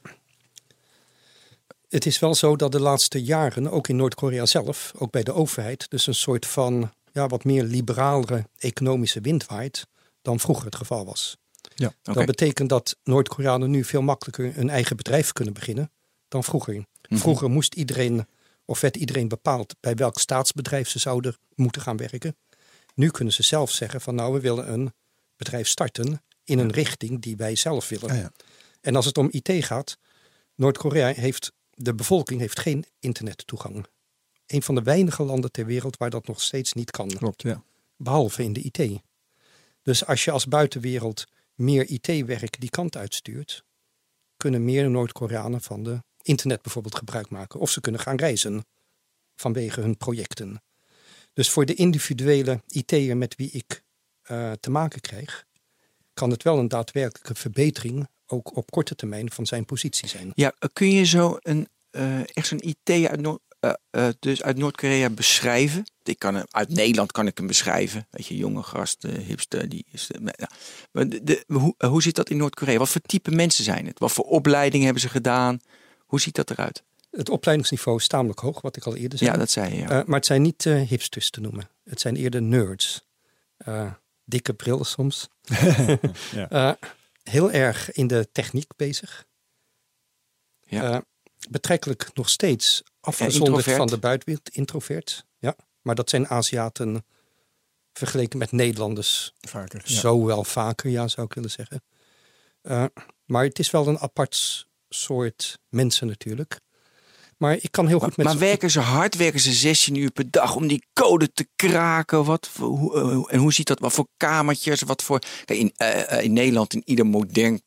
[1.88, 5.32] Het is wel zo dat de laatste jaren, ook in Noord-Korea zelf, ook bij de
[5.32, 9.86] overheid, dus een soort van ja, wat meer liberalere economische wind waait
[10.22, 11.36] dan vroeger het geval was.
[11.74, 15.90] Ja, Dat betekent dat Noord-Koreanen nu veel makkelijker een eigen bedrijf kunnen beginnen
[16.28, 16.74] dan vroeger.
[16.74, 17.20] Mhm.
[17.20, 18.26] Vroeger moest iedereen,
[18.64, 22.36] of werd iedereen bepaald bij welk staatsbedrijf ze zouden moeten gaan werken.
[22.94, 24.92] Nu kunnen ze zelf zeggen van nou, we willen een
[25.36, 28.10] bedrijf starten in een richting die wij zelf willen.
[28.10, 28.32] Ah, ja.
[28.80, 29.98] En als het om IT gaat,
[30.54, 33.86] Noord-Korea heeft, de bevolking heeft geen internettoegang
[34.52, 37.08] een van de weinige landen ter wereld waar dat nog steeds niet kan.
[37.08, 37.62] Klopt, ja.
[37.96, 39.00] Behalve in de IT.
[39.82, 43.64] Dus als je als buitenwereld meer IT-werk die kant uitstuurt,
[44.36, 47.60] kunnen meer Noord-Koreanen van de internet bijvoorbeeld gebruik maken.
[47.60, 48.64] Of ze kunnen gaan reizen
[49.36, 50.62] vanwege hun projecten.
[51.32, 53.82] Dus voor de individuele IT'er met wie ik
[54.30, 55.46] uh, te maken krijg,
[56.14, 60.32] kan het wel een daadwerkelijke verbetering ook op korte termijn van zijn positie zijn.
[60.34, 65.10] Ja, kun je zo een, uh, echt zo'n IT uit, uh, uh, dus uit Noord-Korea
[65.10, 65.84] beschrijven.
[66.02, 68.06] Ik kan hem, uit Nederland kan ik hem beschrijven.
[68.10, 70.10] Weet je, jonge gast, uh, hipster, die is.
[70.22, 70.48] Ja.
[70.92, 72.78] Maar de, de, hoe, hoe zit dat in Noord-Korea?
[72.78, 73.98] Wat voor type mensen zijn het?
[73.98, 75.60] Wat voor opleiding hebben ze gedaan?
[75.98, 76.82] Hoe ziet dat eruit?
[77.10, 79.30] Het opleidingsniveau is tamelijk hoog, wat ik al eerder zei.
[79.30, 79.80] Ja, dat zei je.
[79.80, 80.02] Ja.
[80.06, 81.68] maar het zijn niet hipsters te noemen.
[81.84, 83.06] Het zijn eerder nerds.
[84.24, 85.28] dikke brillen soms.
[86.34, 86.78] ja.
[87.22, 89.26] heel erg in de techniek bezig.
[90.64, 91.04] Ja
[91.50, 95.26] betrekkelijk nog steeds afgezonderd van de buitenwereld, introvert.
[95.38, 97.04] Ja, maar dat zijn Aziaten
[97.92, 99.82] vergeleken met Nederlanders vaker.
[99.84, 101.82] Zo wel vaker, ja, zou ik willen zeggen.
[102.62, 102.84] Uh,
[103.24, 106.60] maar het is wel een apart soort mensen natuurlijk.
[107.36, 108.26] Maar ik kan heel goed met.
[108.26, 109.16] Maar werken ze hard?
[109.16, 112.24] Werken ze 16 uur per dag om die code te kraken?
[112.24, 113.78] Wat, hoe, uh, en hoe ziet dat?
[113.78, 114.82] Wat voor kamertjes?
[114.82, 115.18] Wat voor.
[115.44, 117.62] In, uh, in Nederland, in ieder modern,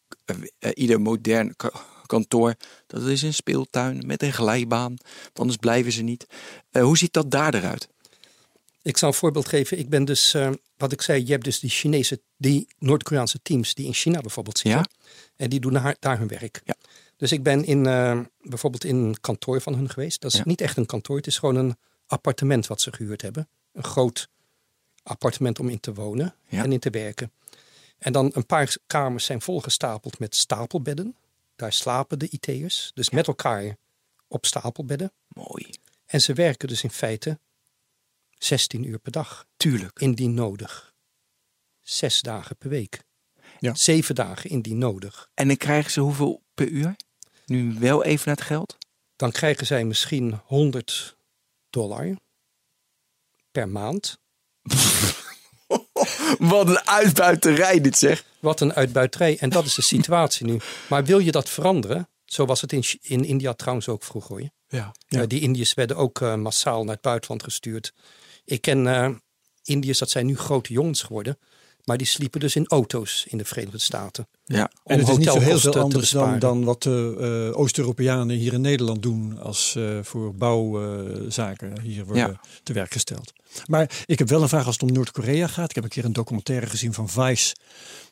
[0.73, 1.55] ieder modern
[2.05, 2.55] kantoor.
[2.87, 4.95] Dat is een speeltuin met een glijbaan.
[5.33, 6.27] Anders blijven ze niet.
[6.71, 7.87] Uh, hoe ziet dat daar eruit?
[8.81, 9.79] Ik zal een voorbeeld geven.
[9.79, 13.73] Ik ben dus, uh, wat ik zei, je hebt dus die Chinese, die Noord-Koreaanse teams
[13.73, 14.79] die in China bijvoorbeeld zitten.
[14.79, 14.87] Ja?
[15.35, 16.61] En die doen daar, daar hun werk.
[16.65, 16.75] Ja.
[17.17, 20.21] Dus ik ben in, uh, bijvoorbeeld in een kantoor van hun geweest.
[20.21, 21.75] Dat is niet echt een kantoor, het is gewoon een
[22.07, 23.47] appartement wat ze gehuurd hebben.
[23.73, 24.29] Een groot
[25.03, 27.31] appartement om in te wonen en in te werken.
[27.97, 31.15] En dan een paar kamers zijn volgestapeld met stapelbedden.
[31.55, 33.77] Daar slapen de IT'ers, dus met elkaar
[34.27, 35.13] op stapelbedden.
[35.27, 35.69] Mooi.
[36.05, 37.39] En ze werken dus in feite
[38.37, 39.45] 16 uur per dag.
[39.57, 39.99] Tuurlijk.
[39.99, 40.93] Indien nodig.
[41.81, 43.03] Zes dagen per week.
[43.59, 43.75] Ja.
[43.75, 45.29] Zeven dagen indien nodig.
[45.33, 46.95] En dan krijgen ze hoeveel per uur?
[47.45, 48.77] Nu wel even naar het geld?
[49.15, 51.17] Dan krijgen zij misschien 100
[51.69, 52.15] dollar
[53.51, 54.17] per maand.
[56.39, 58.23] Wat een uitbuiterij dit zeg.
[58.39, 59.37] Wat een uitbuiterij.
[59.39, 60.59] En dat is de situatie nu.
[60.89, 62.09] Maar wil je dat veranderen?
[62.25, 64.31] Zo was het in, in India trouwens ook vroeger.
[64.35, 64.49] Hoor.
[64.67, 65.25] Ja, ja.
[65.25, 67.93] die Indiërs werden ook uh, massaal naar het buitenland gestuurd.
[68.45, 69.09] Ik ken uh,
[69.63, 71.37] Indiërs, dat zijn nu grote jongens geworden.
[71.85, 74.27] Maar die sliepen dus in auto's in de Verenigde Staten.
[74.45, 78.35] Ja, en het is niet zo heel veel anders dan, dan wat de uh, Oost-Europeanen
[78.35, 82.39] hier in Nederland doen als uh, voor bouwzaken hier worden ja.
[82.63, 83.33] te werk gesteld.
[83.65, 85.69] Maar ik heb wel een vraag als het om Noord-Korea gaat.
[85.69, 87.55] Ik heb een keer een documentaire gezien van Vice.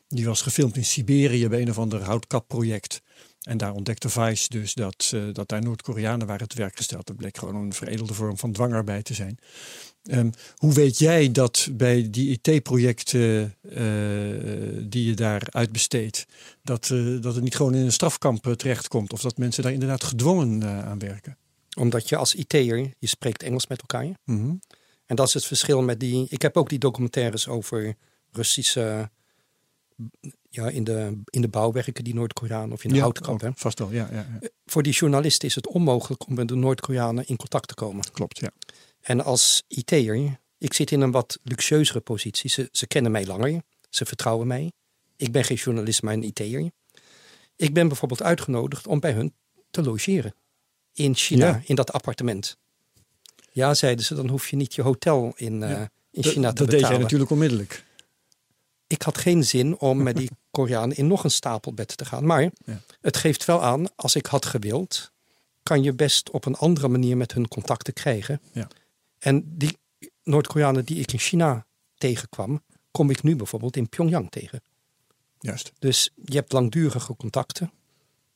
[0.08, 3.02] Die was gefilmd in Siberië bij een of ander houtkapproject.
[3.44, 7.06] En daar ontdekte Vice dus dat, eh, dat daar Noord-Koreanen waren te werk gesteld.
[7.06, 9.38] Dat bleek gewoon een veredelde vorm van dwangarbeid te zijn.
[10.04, 13.84] Ehm, hoe weet jij dat bij die IT-projecten eh,
[14.88, 16.26] die je daar uitbesteedt,
[16.62, 19.72] dat, eh, dat het niet gewoon in een strafkamp uh, terechtkomt of dat mensen daar
[19.72, 21.36] inderdaad gedwongen aan werken?
[21.78, 24.08] Omdat je als IT'er, je spreekt Engels met elkaar.
[24.24, 24.54] Mhm.
[25.06, 26.26] En dat is het verschil met die.
[26.28, 27.94] Ik heb ook die documentaires over
[28.30, 29.10] Russische.
[30.50, 33.42] Ja, in de, in de bouwwerken die Noord-Koreanen of in de houtkamp.
[33.42, 34.48] ook, vast wel, ja, ja, ja.
[34.66, 38.04] Voor die journalisten is het onmogelijk om met de Noord-Koreanen in contact te komen.
[38.12, 38.50] Klopt, ja.
[39.04, 42.50] En als IT'er, ik zit in een wat luxueuzere positie.
[42.50, 44.72] Ze, ze kennen mij langer, ze vertrouwen mij.
[45.16, 46.70] Ik ben geen journalist, maar een IT'er.
[47.56, 49.34] Ik ben bijvoorbeeld uitgenodigd om bij hun
[49.70, 50.34] te logeren.
[50.92, 51.60] In China, Ja.
[51.64, 52.56] in dat appartement.
[53.52, 56.56] Ja, zeiden ze, dan hoef je niet je hotel in, eh, in China te dat
[56.56, 56.90] deed betalen.
[56.90, 57.84] jij natuurlijk onmiddellijk.
[58.86, 62.26] Ik had geen zin om met die Koreanen in nog een stapelbed te gaan.
[62.26, 62.80] Maar Ja.
[63.00, 65.12] het geeft wel aan, als ik had gewild,
[65.62, 68.40] kan je best op een andere manier met hun contacten krijgen.
[68.52, 68.68] Ja.
[69.24, 69.78] En die
[70.22, 74.62] Noord-Koreanen die ik in China tegenkwam, kom ik nu bijvoorbeeld in Pyongyang tegen.
[75.38, 75.72] Juist.
[75.78, 77.72] Dus je hebt langdurige contacten.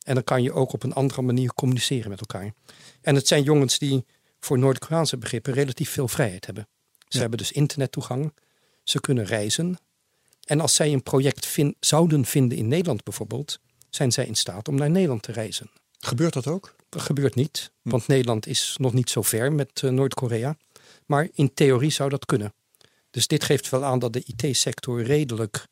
[0.03, 2.53] En dan kan je ook op een andere manier communiceren met elkaar.
[3.01, 4.05] En het zijn jongens die
[4.39, 6.67] voor Noord-Koreaanse begrippen relatief veel vrijheid hebben.
[6.97, 7.19] Ze Ja.
[7.19, 8.33] hebben dus internettoegang.
[8.83, 9.77] Ze kunnen reizen.
[10.45, 14.75] En als zij een project zouden vinden in Nederland bijvoorbeeld, zijn zij in staat om
[14.75, 15.71] naar Nederland te reizen.
[15.99, 16.75] Gebeurt dat ook?
[16.89, 20.57] Dat gebeurt niet, want Nederland is nog niet zo ver met eh, Noord-Korea.
[21.09, 22.53] Maar in theorie zou dat kunnen.
[23.09, 25.67] Dus dit geeft wel aan dat de IT-sector redelijk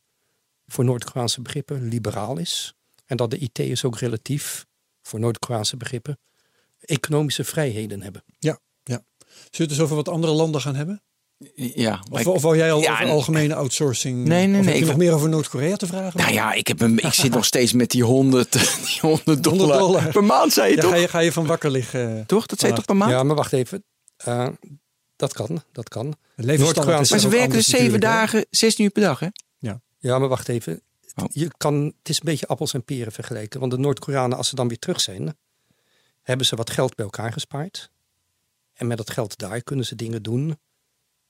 [0.67, 2.73] voor Noord-Koreaanse begrippen liberaal is.
[3.05, 4.65] En dat de IT'ers ook relatief
[5.01, 6.19] voor Noord-Koreaanse begrippen
[6.79, 8.23] economische vrijheden hebben.
[8.39, 8.59] Ja.
[8.83, 9.03] ja.
[9.17, 11.01] Zullen we het dus over wat andere landen gaan hebben?
[11.55, 14.25] Ja, Of, ik- of wou jij al Ja, over en- algemene outsourcing?
[14.25, 16.19] Nee, nee, of nee, Heb je ik nog wil- meer over Noord-Korea te vragen?
[16.19, 18.51] nou ja, ik, heb hem, ik zit nog steeds met die 100,
[18.87, 20.11] die 100 dollar, 100 dollar.
[20.11, 20.91] per maand, zei je Ja, toch?
[20.91, 22.25] ga, je, ga je van wakker liggen?
[22.25, 22.45] Toch?
[22.45, 23.11] Dat zei je toch per maand?
[23.11, 23.83] Ja, maar wacht even.
[24.17, 24.47] Eh,
[25.17, 26.05] dat kan, dat kan.
[26.05, 29.27] Het levensstandaard Noord-Koreaanse- is maar ze werken dus zeven dagen, 16 uur per dag, hè?
[29.99, 30.81] Ja, maar wacht even.
[31.15, 31.25] Oh.
[31.29, 33.59] Je kan, het is een beetje appels en peren vergeleken.
[33.59, 35.37] Want de Noord-Koreanen, als ze dan weer terug zijn,
[36.21, 37.89] hebben ze wat geld bij elkaar gespaard.
[38.73, 40.57] En met dat geld daar kunnen ze dingen doen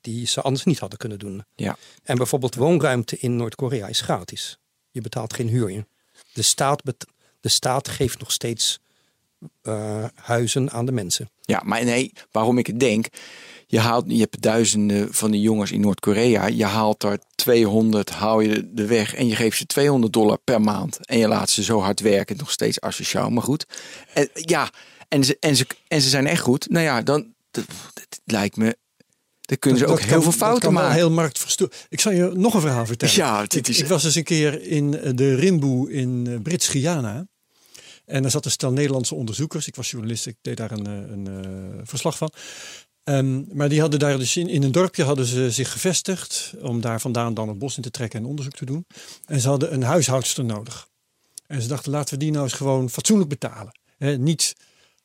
[0.02, 1.44] die ze anders niet hadden kunnen doen.
[1.56, 1.78] Ja.
[2.04, 4.58] En bijvoorbeeld woonruimte in Noord-Korea is gratis.
[4.92, 5.86] Je betaalt geen huur.
[6.34, 7.08] De staat, bet-
[7.40, 8.80] de staat geeft nog steeds
[9.62, 11.30] eh, huizen aan de mensen.
[11.42, 13.06] Ja, maar nee, waarom ik het denk.
[13.70, 16.46] Je, haalt, je hebt duizenden van die jongens in Noord-Korea.
[16.48, 20.62] Je haalt er 200, haal je de weg en je geeft ze 200 dollar per
[20.62, 21.06] maand.
[21.06, 23.66] En je laat ze zo hard werken, nog steeds asociaal, maar goed.
[24.14, 24.70] En, ja,
[25.08, 26.70] en ze, en, ze, en ze zijn echt goed.
[26.70, 28.78] Nou ja, dan dat, dat lijkt me.
[29.42, 30.96] Dan kunnen ze ook heel kan- veel fouten kan maken.
[30.96, 31.72] heel marktverstoor.
[31.90, 33.16] Ik zal je nog een verhaal vertellen.
[33.16, 37.28] Ja, dit ik, is- ik was eens een keer in de Rimboe in eh, Brits-Guyana.
[38.08, 39.68] En er zat een stel Nederlandse onderzoekers.
[39.68, 42.32] Ik was journalist, ik deed daar een, eh, een eh, verslag van.
[43.04, 46.54] Ehm, maar die hadden daar dus in, in een dorpje hadden ze zich gevestigd.
[46.62, 48.86] Om daar vandaan dan het bos in te trekken en onderzoek te doen.
[49.26, 50.88] En ze hadden een huishoudster nodig.
[51.48, 53.80] En ze dachten, laten we die nou eens gewoon fatsoenlijk betalen.
[54.18, 54.56] Niet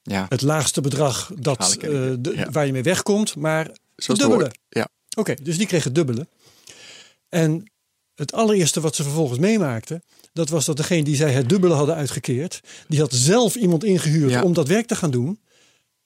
[0.03, 2.25] Ja, het laagste bedrag dat, eh, niet.
[2.25, 2.51] de- Ja.
[2.51, 3.65] waar je mee wegkomt, maar
[3.97, 4.51] zoals het dubbele.
[4.69, 4.89] Ja.
[5.17, 6.27] Oké, dus die kregen het dubbele.
[7.29, 7.71] En
[8.15, 10.03] het allereerste wat ze vervolgens meemaakten,
[10.33, 14.31] dat was dat degene die zij het dubbele hadden uitgekeerd, die had zelf iemand ingehuurd
[14.31, 14.43] Ja.
[14.43, 15.41] om dat werk te gaan doen.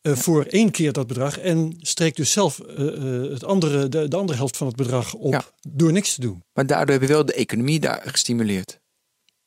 [0.01, 1.39] eh, voor één keer dat bedrag.
[1.39, 5.15] En streek dus zelf eh, eh, het andere, de, de andere helft van het bedrag
[5.15, 5.45] op Ja.
[5.69, 6.43] door niks te doen.
[6.53, 8.81] Maar daardoor heb je wel de economie daar gestimuleerd.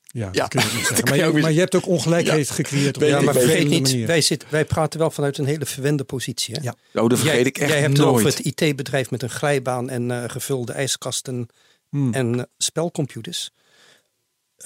[0.02, 2.54] Ja, Ja, dat kun je niet dat Maar je maar je hebt ook ongelijkheid Ja.
[2.54, 4.08] gecreëerd op Ja, maar vergeet niet, manier.
[4.08, 6.56] wij, zitten, wij praten wel vanuit een hele verwende positie.
[6.56, 6.62] Hè?
[6.62, 6.76] Ja.
[6.94, 8.26] Oh, dat vergeet jij, ik echt jij hebt het nooit.
[8.26, 11.48] over het IT-bedrijf met een glijbaan en eh, gevulde ijskasten
[11.89, 12.13] Hmm.
[12.13, 13.52] en spelcomputers.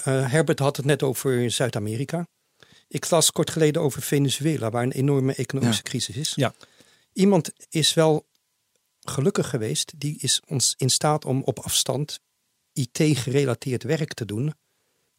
[0.04, 2.28] Eh, Herbert had het net over Zuid-Amerika.
[2.88, 5.90] Ik las kort geleden over Venezuela, waar een enorme economische Ja.
[5.90, 6.32] crisis is.
[6.36, 6.54] Ja.
[7.14, 8.26] Iemand is wel
[9.02, 12.20] gelukkig geweest, die is ons in staat om op afstand
[12.74, 14.54] IT-gerelateerd werk te doen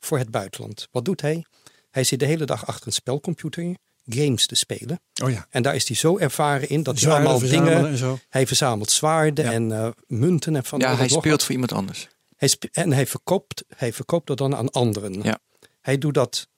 [0.01, 0.89] voor het buitenland.
[0.91, 1.45] Wat doet hij?
[1.91, 3.75] Hij zit de hele dag achter een spelcomputer
[4.07, 5.01] games te spelen.
[5.23, 5.47] Oh ja.
[5.51, 8.19] En daar is hij zo ervaren in dat hij allemaal dingen...
[8.29, 9.53] Hij verzamelt zwaarden Ja.
[9.53, 11.43] en eh, munten en van Ja, hij speelt wat.
[11.43, 12.09] voor iemand anders.
[12.37, 15.23] Hij en hij verkoopt, hij verkoopt dat dan aan anderen.
[15.23, 15.41] Ja.
[15.81, 16.49] Hij doet dat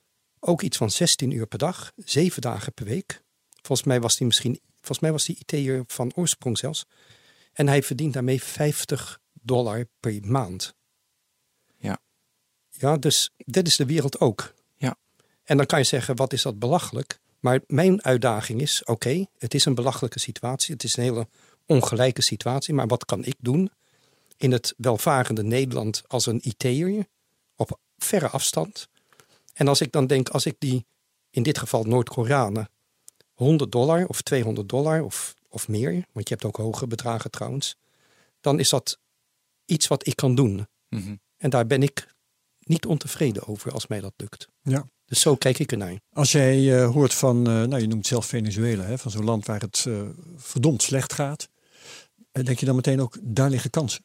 [0.41, 3.23] ook iets van 16 uur per dag, 7 dagen per week.
[3.63, 6.85] Volgens mij was hij misschien, volgens mij was hij IT'er van oorsprong zelfs.
[7.53, 10.75] En hij verdient daarmee 50 dollar per maand.
[11.77, 11.99] Ja.
[12.71, 14.55] Ja, dus dit is de wereld ook.
[14.77, 14.97] Ja.
[15.45, 17.21] En dan kan je zeggen, wat is dat belachelijk?
[17.41, 20.75] Maar mijn uitdaging is, oké, het is een belachelijke situatie.
[20.75, 21.29] Het is een hele
[21.67, 22.75] ongelijke situatie.
[22.75, 23.71] Maar wat kan ik doen
[24.37, 27.07] in het welvarende Nederland als een IT'er
[27.57, 28.89] op verre afstand?
[29.53, 30.87] En als ik dan denk, als ik die
[31.31, 32.69] in dit geval Noord-Koreanen,
[33.33, 37.77] 100 dollar of 200 dollar of, of meer, want je hebt ook hogere bedragen trouwens,
[38.41, 38.99] dan is dat
[39.65, 40.67] iets wat ik kan doen.
[40.89, 41.17] Mhm.
[41.37, 42.15] En daar ben ik
[42.59, 44.49] niet ontevreden over als mij dat lukt.
[44.63, 44.89] Ja.
[45.05, 46.01] Dus zo kijk ik ernaar.
[46.13, 49.47] Als jij eh, hoort van, eh, nou je noemt zelf Venezuela, hè, van zo'n land
[49.47, 50.01] waar het eh,
[50.37, 51.49] verdomd slecht gaat.
[52.33, 54.05] denk je dan meteen ook, daar liggen kansen?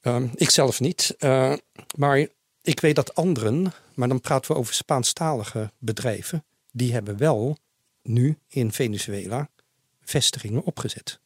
[0.00, 1.14] Ehm, ik zelf niet.
[1.18, 1.52] eh,
[1.96, 2.26] maar
[2.62, 7.58] ik weet dat anderen, maar dan praten we over Spaanstalige bedrijven, die hebben wel
[8.02, 9.48] nu in Venezuela
[10.00, 11.20] vestigingen opgezet.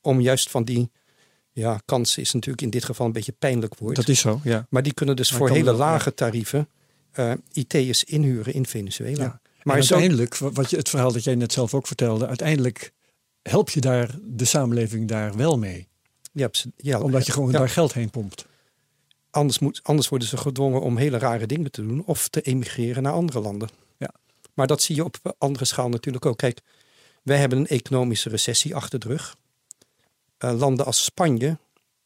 [0.00, 0.90] Om juist van die,
[1.52, 3.96] ja, kansen is natuurlijk in dit geval een beetje pijnlijk woord.
[3.96, 4.66] Dat is zo, ja.
[4.70, 6.68] Maar die kunnen dus Maar voor hele wel, lage tarieven
[7.12, 9.22] eh IT'ers inhuren in Venezuela.
[9.22, 9.40] Ja.
[9.62, 12.92] Maar uiteindelijk, wa- wat je, het verhaal dat jij net zelf ook vertelde, uiteindelijk
[13.42, 15.88] help je daar de samenleving daar wel mee.
[16.34, 17.58] Ja, ja, Omdat je gewoon ja.
[17.58, 18.46] daar geld heen pompt.
[19.30, 23.02] Anders, moet, anders worden ze gedwongen om hele rare dingen te doen of te emigreren
[23.02, 23.68] naar andere landen.
[23.96, 24.14] Ja.
[24.54, 26.36] Maar dat zie je op andere schaal natuurlijk ook.
[26.36, 26.60] Kijk,
[27.22, 29.36] wij hebben een economische recessie achter de rug.
[30.38, 31.58] Eh, landen als Spanje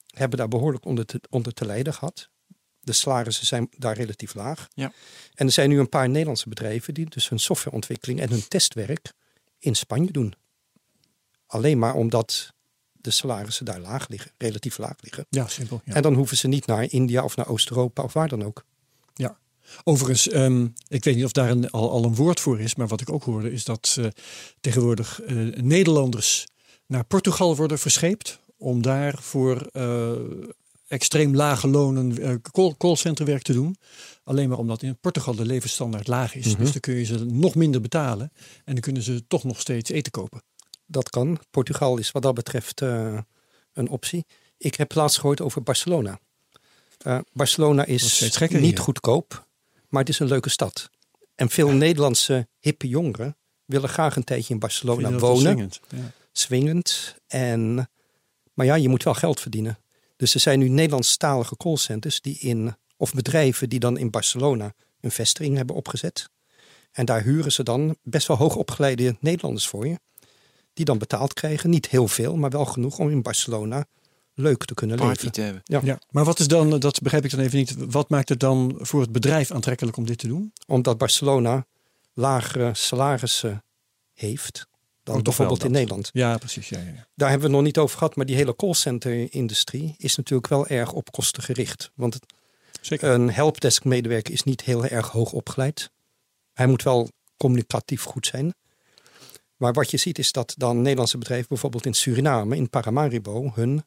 [0.06, 2.28] hebben daar behoorlijk onder te, onder te lijden gehad.
[2.80, 4.68] De salarissen zijn daar relatief laag.
[4.74, 4.92] Ja.
[5.34, 9.12] En er zijn nu een paar Nederlandse bedrijven die dus hun softwareontwikkeling en hun testwerk
[9.58, 10.34] in Spanje doen.
[11.46, 12.52] Alleen maar omdat
[13.00, 15.26] de salarissen daar laag liggen, relatief laag liggen.
[15.30, 15.80] Ja, simpel.
[15.84, 15.94] Ja.
[15.94, 18.64] En dan hoeven ze niet naar India of naar Oost-Europa of waar dan ook.
[19.14, 19.38] Ja.
[19.84, 22.88] Overigens, ehm, ik weet niet of daar een, al, al een woord voor is, maar
[22.88, 24.06] wat ik ook hoorde is dat eh,
[24.60, 26.46] tegenwoordig eh, Nederlanders
[26.86, 30.12] naar Portugal worden verscheept om daar voor eh,
[30.88, 33.76] extreem lage lonen call, callcenterwerk te doen.
[34.24, 36.56] Alleen maar omdat in Portugal de levensstandaard laag is.
[36.56, 38.32] Dus dan kun je ze nog minder betalen
[38.64, 40.42] en dan kunnen ze toch nog steeds eten kopen.
[40.90, 41.38] Dat kan.
[41.50, 43.18] Portugal is wat dat betreft eh,
[43.72, 44.26] een optie.
[44.56, 46.18] Ik heb laatst gehoord over Barcelona.
[46.98, 48.78] Eh, Barcelona is niet hier.
[48.78, 49.46] goedkoop,
[49.88, 50.90] maar het is een leuke stad.
[51.34, 55.40] En veel Nederlandse hippe jongeren willen graag een tijdje in Barcelona wonen.
[55.40, 55.80] swingend?
[55.88, 56.12] Ja.
[56.32, 57.16] swingend.
[57.26, 57.90] En,
[58.52, 59.78] maar ja, je moet wel geld verdienen.
[60.16, 65.10] Dus er zijn nu Nederlandstalige callcenters die in, of bedrijven die dan in Barcelona een
[65.10, 66.30] vestiging hebben opgezet.
[66.92, 69.98] En daar huren ze dan best wel hoogopgeleide Nederlanders voor je.
[70.78, 71.70] Die dan betaald krijgen.
[71.70, 73.86] Niet heel veel, maar wel genoeg om in Barcelona
[74.34, 75.32] leuk te kunnen Party leven.
[75.32, 75.60] te hebben.
[75.64, 75.80] Ja.
[75.84, 78.74] Ja, maar wat is dan, dat begrijp ik dan even niet, wat maakt het dan
[78.80, 80.52] voor het bedrijf aantrekkelijk om dit te doen?
[80.66, 81.66] Omdat Barcelona
[82.12, 83.64] lagere salarissen
[84.14, 84.66] heeft
[85.02, 85.70] dan Oh, bijvoorbeeld in.
[85.70, 86.10] Nederland.
[86.12, 86.68] Ja, precies.
[86.68, 87.06] Ja, ja, ja.
[87.14, 90.66] Daar hebben we het nog niet over gehad, maar die hele callcenter-industrie is natuurlijk wel
[90.66, 91.90] erg op kosten gericht.
[91.94, 92.24] Want het-
[92.80, 93.10] Zeker.
[93.10, 95.90] een helpdesk-medewerker is niet heel erg hoog opgeleid.
[96.52, 98.54] Hij moet wel communicatief goed zijn.
[99.58, 103.82] Maar wat je ziet is dat dan Nederlandse bedrijven bijvoorbeeld in Suriname, in Paramaribo, hun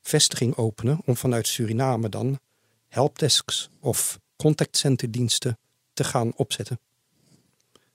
[0.00, 2.38] vestiging openen om vanuit Suriname dan
[2.88, 5.58] helpdesks of contactcenterdiensten
[5.92, 6.80] te gaan opzetten.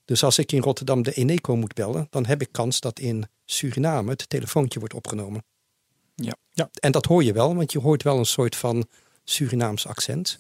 [0.05, 3.27] Dus als ik in Rotterdam de Eneco moet bellen, dan heb ik kans dat in
[3.45, 5.43] Suriname het telefoontje wordt opgenomen.
[6.15, 6.35] Ja.
[6.51, 6.69] ja.
[6.79, 8.87] En dat hoor je wel, want je hoort wel een soort van
[9.23, 10.39] Surinaams accent.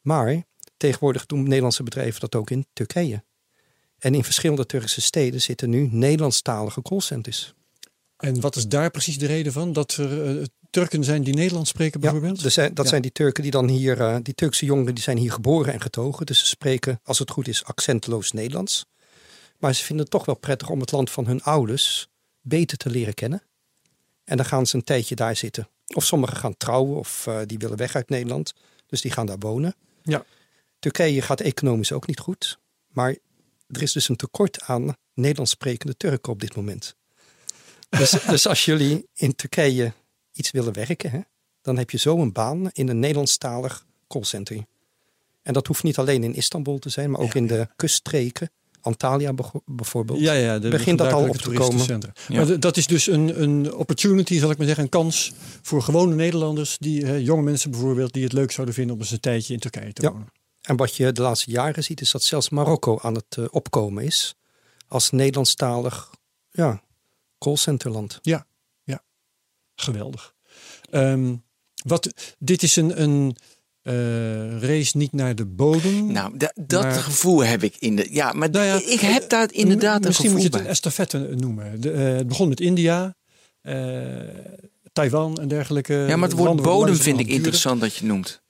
[0.00, 0.42] Maar
[0.76, 3.22] tegenwoordig doen Nederlandse bedrijven dat ook in Turkije.
[3.98, 7.54] En in verschillende Turkse steden zitten nu Nederlandstalige callcenters.
[8.16, 9.72] En wat is daar precies de reden van?
[9.72, 12.40] Dat er eh, Turken zijn die Nederlands spreken bijvoorbeeld?
[12.40, 12.90] Ja, zijn, dat Ja.
[12.90, 15.80] zijn die Turken die dan hier, eh, die Turkse jongeren, die zijn hier geboren en
[15.80, 16.26] getogen.
[16.26, 18.86] Dus ze spreken, als het goed is, accentloos Nederlands.
[19.58, 22.08] Maar ze vinden het toch wel prettig om het land van hun ouders
[22.40, 23.42] beter te leren kennen.
[24.24, 25.68] En dan gaan ze een tijdje daar zitten.
[25.94, 28.54] Of sommigen gaan trouwen of eh, die willen weg uit Nederland.
[28.86, 29.74] Dus die gaan daar wonen.
[30.02, 30.24] Ja.
[30.78, 32.58] Turkije gaat economisch ook niet goed.
[32.88, 33.16] Maar
[33.68, 36.94] er is dus een tekort aan Nederlands sprekende Turken op dit moment.
[37.98, 39.92] Dus, dus als jullie in Turkije
[40.32, 41.20] iets willen werken, hè,
[41.62, 44.66] dan heb je zo een baan in een Nederlandstalig callcenter.
[45.42, 48.50] En dat hoeft niet alleen in Istanbul te zijn, maar ook in de kuststreken.
[48.80, 49.34] Antalya
[49.66, 50.20] bijvoorbeeld.
[50.20, 52.00] Ja, ja, de Begint dat al op te komen?
[52.28, 52.44] Ja.
[52.44, 56.14] Maar dat is dus een, een opportunity, zal ik maar zeggen, een kans voor gewone
[56.14, 59.52] Nederlanders, die, eh, jonge mensen bijvoorbeeld, die het leuk zouden vinden om eens een tijdje
[59.52, 60.28] in Turkije te wonen.
[60.68, 64.04] En wat je de laatste jaren ziet, is dat zelfs Marokko aan het eh, opkomen
[64.04, 64.34] is.
[64.88, 66.10] Als Nederlandstalig
[66.50, 66.82] ja,
[67.38, 68.18] callcenterland.
[69.80, 70.34] Geweldig.
[70.90, 71.34] Ehm,
[71.84, 73.36] wat, dit is een, een
[73.82, 76.12] eh, race niet naar de bodem.
[76.12, 78.06] Nou, da- dat Maar- gevoel heb ik in de.
[78.10, 80.62] Ja, maar Nou ja, ik heb daar inderdaad een Misschien moet gevoel je het een
[80.62, 80.70] bij.
[80.70, 81.80] estafette noemen.
[81.80, 83.14] De, eh, het begon met India,
[83.60, 83.74] eh,
[84.92, 85.94] Taiwan en dergelijke.
[85.94, 88.42] Ja, maar het woord bodem vind ik interessant dat je noemt.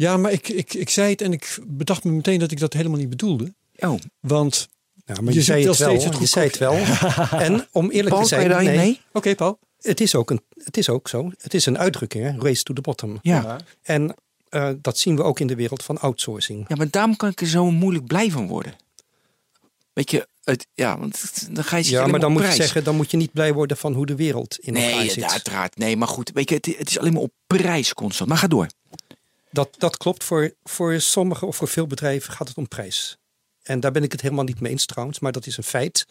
[0.00, 2.72] Ja, maar ik, ik, ik zei het en ik bedacht me meteen dat ik dat
[2.72, 3.54] helemaal niet bedoelde.
[3.78, 4.68] Oh, Want,
[5.04, 5.98] Ja, maar Je je, zei het wel wel.
[6.00, 6.72] steeds het je zei het wel.
[7.46, 9.00] en om eerlijk Paul, te zijn, daarin nee, mee?
[9.12, 9.58] oké Paul.
[9.80, 11.30] het, is ook een, het is ook zo.
[11.38, 12.38] Het is een uitdrukking, hè?
[12.38, 13.18] race to the bottom.
[13.22, 13.60] Ja.
[13.82, 14.14] En
[14.48, 16.64] eh, dat zien we ook in de wereld van outsourcing.
[16.68, 18.74] Ja, maar daarom kan ik er zo moeilijk blij van worden.
[19.92, 22.96] Weet je, het, ja, want dan ga je Ja, maar dan moet je zeggen, dan
[22.96, 25.22] moet je niet blij worden van hoe de wereld in elkaar Nee, zit.
[25.22, 25.76] ja, uiteraard.
[25.76, 28.28] Nee, maar goed, weet je, het, het is alleen maar op prijs constant.
[28.28, 28.66] Maar ga door.
[29.50, 30.24] Dat, dat klopt.
[30.24, 33.18] Voor, voor sommige of voor veel bedrijven gaat het om prijs.
[33.62, 36.06] En daar ben ik het helemaal niet mee eens trouwens, maar dat is een feit.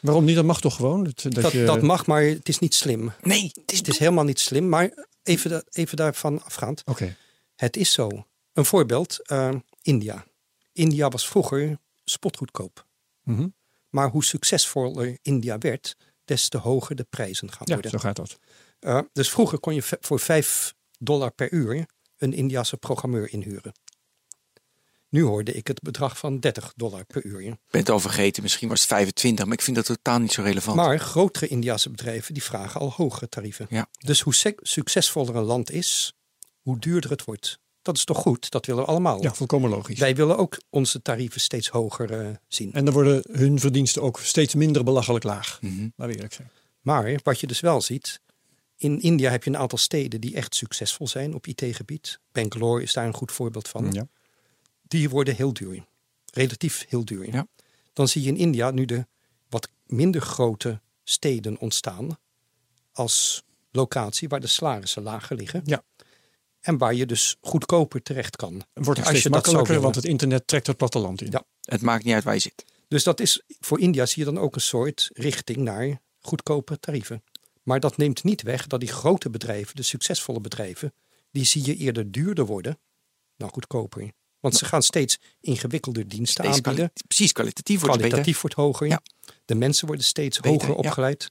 [0.00, 0.34] Waarom niet?
[0.34, 1.04] Dat mag toch gewoon?
[1.04, 3.12] Dat, dat Dat, je, dat mag, maar het is niet slim.
[3.22, 6.82] Nee, het is, Het is helemaal niet slim, maar even, da- even daarvan afgaand.
[6.84, 7.16] Oké.
[7.56, 8.08] Het is zo.
[8.52, 10.24] Een voorbeeld, eh, India.
[10.72, 12.86] India was vroeger spotgoedkoop.
[13.22, 13.48] Mhm.
[13.88, 17.90] Maar hoe succesvoller India werd, des te hoger de prijzen gaan Ja, worden.
[17.90, 18.38] zo gaat dat.
[18.80, 21.86] Uh, dus vroeger kon je voor 5 dollar per uur
[22.20, 23.72] een Indiase programmeur inhuren.
[25.08, 27.40] Nu hoorde ik het bedrag van 30 dollar per uur.
[27.40, 28.42] Ik ben het al vergeten.
[28.42, 30.76] Misschien was het 25, maar ik vind dat totaal niet zo relevant.
[30.76, 33.66] Maar grotere Indiase bedrijven die vragen al hogere tarieven.
[33.70, 33.88] Ja.
[33.98, 36.12] Dus hoe succesvoller een land is,
[36.60, 37.58] hoe duurder het wordt.
[37.82, 38.50] Dat is toch goed?
[38.50, 39.22] Dat willen we allemaal.
[39.22, 39.98] Ja, volkomen logisch.
[39.98, 42.72] Wij willen ook onze tarieven steeds hoger eh, zien.
[42.72, 45.58] En dan worden hun verdiensten ook steeds minder belachelijk laag.
[45.62, 46.50] Laten we eerlijk zijn.
[46.80, 48.20] Maar wat je dus wel ziet,
[48.80, 52.20] in India heb je een aantal steden die echt succesvol zijn op IT-gebied.
[52.32, 53.92] Bangalore is daar een goed voorbeeld van.
[53.92, 54.06] Ja.
[54.82, 55.84] Die worden heel duur.
[56.32, 57.32] Relatief heel duur.
[57.32, 57.46] Ja.
[57.92, 59.06] Dan zie je in India nu de
[59.48, 62.18] wat minder grote steden ontstaan
[62.92, 65.62] als locatie waar de salarissen lager liggen.
[65.64, 65.82] Ja.
[66.60, 68.54] En waar je dus goedkoper terecht kan.
[68.54, 69.82] Het wordt Als steeds je dat zou makkelijker, willen.
[69.82, 71.30] want het internet trekt het platteland in.
[71.30, 71.44] Ja.
[71.62, 72.64] Het maakt niet uit waar je zit.
[72.88, 77.22] Dus dat is voor India zie je dan ook een soort richting naar goedkope tarieven.
[77.62, 80.92] Maar dat neemt niet weg dat die grote bedrijven, de succesvolle bedrijven,
[81.30, 82.78] die zie je eerder duurder worden
[83.36, 84.12] dan goedkoper.
[84.40, 86.92] Want ze gaan steeds ingewikkelder diensten aanbieden.
[87.06, 88.18] precies, kwalitatief wordt het beter.
[88.18, 88.86] Kwalitatief wordt hoger.
[88.86, 89.02] Ja.
[89.44, 90.88] De mensen worden steeds Beter, hoger ja.
[90.88, 91.30] opgeleid.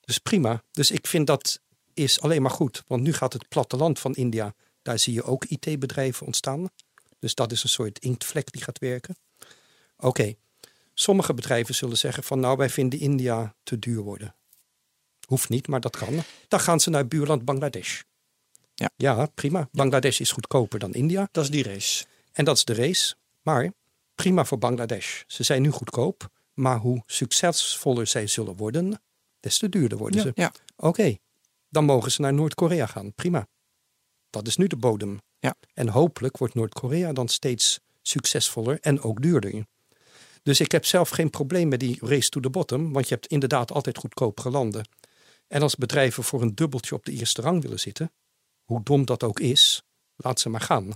[0.00, 0.62] Dus prima.
[0.70, 1.60] Dus ik vind dat
[1.94, 2.82] is alleen maar goed.
[2.86, 6.68] Want nu gaat het platteland van India, daar zie je ook IT-bedrijven ontstaan.
[7.18, 9.16] Dus dat is een soort inktvlek die gaat werken.
[9.96, 10.34] Oké,
[10.94, 14.34] sommige bedrijven zullen zeggen van nou wij vinden India te duur worden.
[15.30, 16.22] Hoeft niet, maar dat kan.
[16.48, 18.00] Dan gaan ze naar buurland Bangladesh.
[18.74, 18.90] Ja.
[18.96, 19.68] ja, prima.
[19.72, 21.28] Bangladesh is goedkoper dan India.
[21.32, 22.04] Dat is die race.
[22.32, 23.14] En dat is de race.
[23.42, 23.72] Maar
[24.14, 25.22] prima voor Bangladesh.
[25.26, 26.28] Ze zijn nu goedkoop.
[26.54, 29.00] Maar hoe succesvoller zij zullen worden,
[29.40, 30.26] des te duurder worden Ja.
[30.26, 30.32] ze.
[30.34, 30.52] Ja.
[30.76, 31.16] Oké,
[31.68, 33.12] dan mogen ze naar Noord-Korea gaan.
[33.14, 33.46] Prima.
[34.30, 35.18] Dat is nu de bodem.
[35.38, 35.54] Ja.
[35.74, 39.64] En hopelijk wordt Noord-Korea dan steeds succesvoller en ook duurder.
[40.42, 43.26] Dus ik heb zelf geen probleem met die race to the bottom, want je hebt
[43.26, 44.88] inderdaad altijd goedkopere landen.
[45.50, 48.12] En als bedrijven voor een dubbeltje op de eerste rang willen zitten,
[48.62, 49.82] hoe dom dat ook is,
[50.16, 50.92] laat ze maar gaan.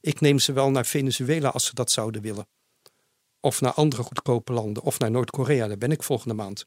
[0.00, 2.46] Ik neem ze wel naar Venezuela als ze dat zouden willen.
[3.40, 6.66] Of naar andere goedkope landen, of naar Noord-Korea, daar ben ik volgende maand.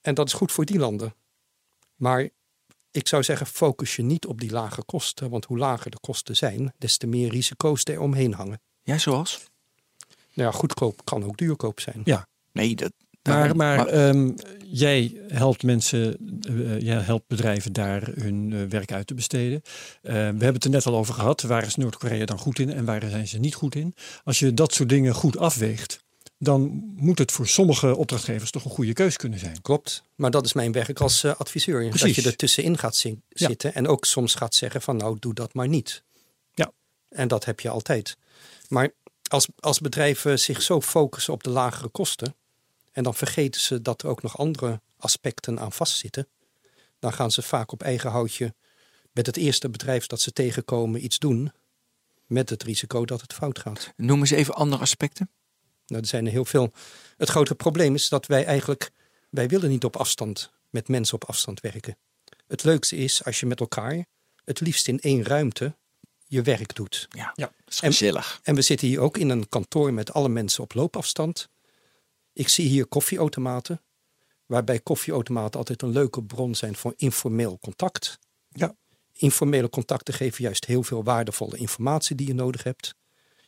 [0.00, 1.14] En dat is goed voor die landen.
[1.94, 2.28] Maar
[2.90, 5.30] ik zou zeggen, focus je niet op die lage kosten.
[5.30, 8.60] Want hoe lager de kosten zijn, des te meer risico's er omheen hangen.
[8.82, 9.44] Ja, zoals?
[10.32, 12.00] Nou ja, goedkoop kan ook duurkoop zijn.
[12.04, 12.26] Ja.
[12.52, 12.92] Nee, dat...
[13.22, 14.30] Maar, maar ehm,
[14.66, 16.16] jij helpt mensen,
[16.48, 19.62] eh, jij helpt bedrijven daar hun eh, werk uit te besteden.
[20.02, 21.42] Eh, we hebben het er net al over gehad.
[21.42, 23.94] Waar is Noord-Korea dan goed in en waar zijn ze niet goed in?
[24.24, 26.04] Als je dat soort dingen goed afweegt,
[26.38, 29.62] dan moet het voor sommige opdrachtgevers toch een goede keus kunnen zijn.
[29.62, 31.90] Klopt, maar dat is mijn werk als eh, adviseur.
[31.98, 33.46] Dat je er tussenin gaat zin- Ja.
[33.46, 36.02] zitten en ook soms gaat zeggen van nou, doe dat maar niet.
[36.54, 36.72] Ja.
[37.08, 38.16] En dat heb je altijd.
[38.68, 38.92] Maar
[39.28, 42.34] als, als bedrijven zich zo focussen op de lagere kosten
[42.92, 46.28] en dan vergeten ze dat er ook nog andere aspecten aan vastzitten,
[46.98, 48.54] dan gaan ze vaak op eigen houtje
[49.12, 51.52] met het eerste bedrijf dat ze tegenkomen iets doen
[52.26, 53.92] met het risico dat het fout gaat.
[53.96, 55.30] Noem eens even andere aspecten.
[55.86, 56.72] Nou, er zijn er heel veel.
[57.16, 58.90] Het grote probleem is dat wij eigenlijk,
[59.30, 61.96] wij willen niet op afstand met mensen op afstand werken.
[62.46, 64.04] Het leukste is als je met elkaar,
[64.44, 65.76] het liefst in één ruimte,
[66.26, 67.06] je werk doet.
[67.10, 67.46] Ja, Ja.
[67.64, 68.40] dat is En- gezellig.
[68.42, 71.48] En we zitten hier ook in een kantoor met alle mensen op loopafstand.
[72.32, 73.80] Ik zie hier koffieautomaten,
[74.46, 78.18] waarbij koffieautomaten altijd een leuke bron zijn voor informeel contact.
[78.48, 78.74] Ja.
[79.12, 82.94] Informele contacten geven juist heel veel waardevolle informatie die je nodig hebt.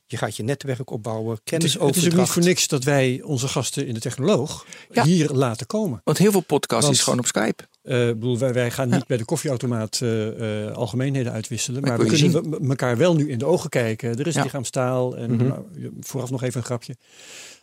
[0.07, 3.23] Je gaat je netwerk opbouwen, Het is, het is ook niet voor niks dat wij
[3.25, 5.05] onze gasten in de technoloog Ja.
[5.05, 6.01] hier laten komen.
[6.05, 7.65] Want heel veel podcasts Want- is gewoon op Skype.
[7.83, 11.83] Eh, ik bedoel, wij, wij gaan niet bij de koffieautomaat eh, eh, algemeenheden uitwisselen.
[11.83, 14.19] Maar we kunnen we- elkaar wel nu in de ogen kijken.
[14.19, 14.43] Er is Ja.
[14.43, 15.47] lichaamstaal en Mhm.
[15.47, 15.65] nou,
[16.01, 16.97] vooraf nog even een grapje.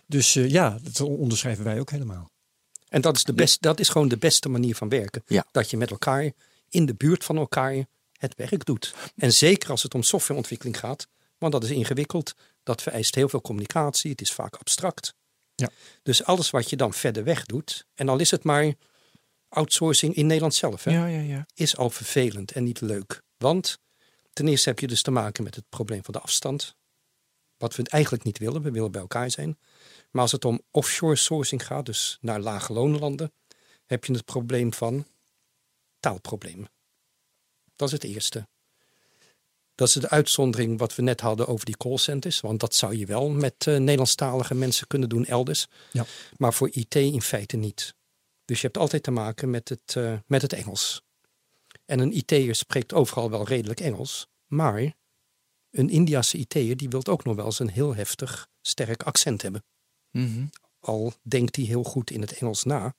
[0.10, 2.32] Dus eh, ja, dat onderschrijven wij ook helemaal.
[2.88, 5.24] En dat is, de best, dat is gewoon de beste manier van werken.
[5.26, 5.46] Ja.
[5.52, 6.32] Dat je met elkaar
[6.70, 7.86] in de buurt van elkaar
[8.18, 8.96] het werk doet.
[9.16, 11.08] En zeker als het om softwareontwikkeling gaat,
[11.38, 12.34] want dat is ingewikkeld.
[12.64, 14.12] Dat vereist heel veel communicatie.
[14.12, 15.14] Het is vaak abstract.
[15.56, 15.70] Ja.
[16.04, 18.74] Dus alles wat je dan verder weg doet, en al is het maar
[19.50, 21.46] outsourcing in Nederland zelf, hè, Ja, ja, ja.
[21.54, 23.22] is al vervelend en niet leuk.
[23.38, 23.80] Want
[24.34, 26.76] ten eerste heb je dus te maken met het probleem van de afstand.
[27.58, 29.58] Wat we eigenlijk niet willen, we willen bij elkaar zijn.
[30.10, 33.34] Maar als het om offshore sourcing gaat, dus naar lage loonlanden,
[33.86, 35.06] heb je het probleem van
[36.00, 36.72] taalproblemen.
[37.76, 38.48] Dat is het eerste.
[39.76, 42.40] Dat is de uitzondering wat we net hadden over die callcenters.
[42.40, 45.68] Want dat zou je wel met uh, Nederlandstalige mensen kunnen doen elders.
[45.92, 46.06] Ja.
[46.38, 47.96] Maar voor IT in feite niet.
[48.46, 51.02] Dus je hebt altijd te maken met het, uh, met het Engels.
[51.86, 54.28] En een IT'er spreekt overal wel redelijk Engels.
[54.48, 54.94] Maar
[55.72, 59.64] een Indiase IT'er die wil ook nog wel eens een heel heftig, sterk accent hebben.
[60.12, 60.46] Mhm.
[60.80, 62.96] Al denkt hij heel goed in het Engels na.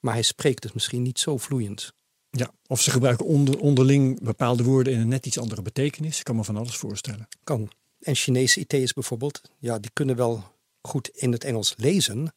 [0.00, 1.92] Maar hij spreekt het misschien niet zo vloeiend.
[2.30, 6.18] Ja, of ze gebruiken onder, onderling bepaalde woorden in een net iets andere betekenis.
[6.18, 7.28] Ik kan me van alles voorstellen.
[7.44, 7.70] Kan.
[8.00, 10.44] En Chinese IT'ers bijvoorbeeld, ja, die kunnen wel
[10.82, 12.34] goed in het Engels lezen,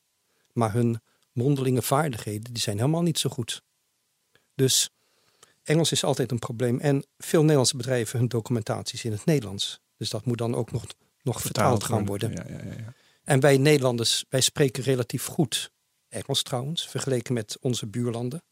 [0.54, 1.02] maar hun
[1.32, 3.64] mondelinge vaardigheden die zijn helemaal niet zo goed.
[4.56, 4.90] Dus
[5.64, 6.80] Engels is altijd een probleem.
[6.80, 9.82] En veel Nederlandse bedrijven hun documentaties in het Nederlands.
[9.98, 10.86] Dus dat moet dan ook nog,
[11.22, 12.32] nog vertaald, gaan worden.
[12.32, 12.94] Ja, ja, ja.
[13.32, 15.72] En wij Nederlanders, wij spreken relatief goed
[16.10, 18.44] Engels trouwens, vergeleken met onze buurlanden.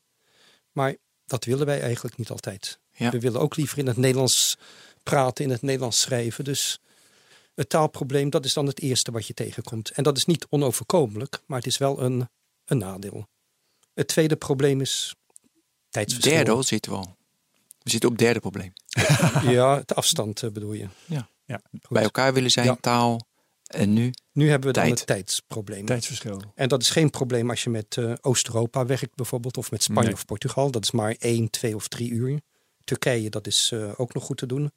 [0.71, 2.79] Maar dat willen wij eigenlijk niet altijd.
[2.91, 3.09] Ja.
[3.09, 4.57] We willen ook liever in het Nederlands
[5.03, 6.43] praten, in het Nederlands schrijven.
[6.43, 6.79] Dus
[7.55, 9.89] het taalprobleem, dat is dan het eerste wat je tegenkomt.
[9.89, 12.29] En dat is niet onoverkomelijk, maar het is wel een,
[12.65, 13.27] een nadeel.
[13.93, 15.15] Het tweede probleem is
[15.89, 16.33] tijdsverschil.
[16.33, 17.17] Derde al zitten we al.
[17.79, 18.73] We zitten op het derde probleem.
[19.43, 20.87] Ja, de afstand eh, bedoel je.
[21.05, 21.29] Ja.
[21.45, 21.89] Goed.
[21.89, 22.77] Bij elkaar willen zijn, Ja.
[22.81, 23.27] taal.
[23.69, 24.13] En nu?
[24.31, 24.97] Nu hebben we dan Tijd.
[24.97, 25.85] het tijdsprobleem.
[25.85, 26.41] Tijdsverschil.
[26.55, 30.03] En dat is geen probleem als je met eh, Oost-Europa werkt bijvoorbeeld, of met Spanje
[30.07, 30.13] Nee.
[30.13, 30.71] of Portugal.
[30.71, 32.39] Dat is maar één, twee of drie uur.
[32.83, 34.71] Turkije, dat is eh, ook nog goed te doen.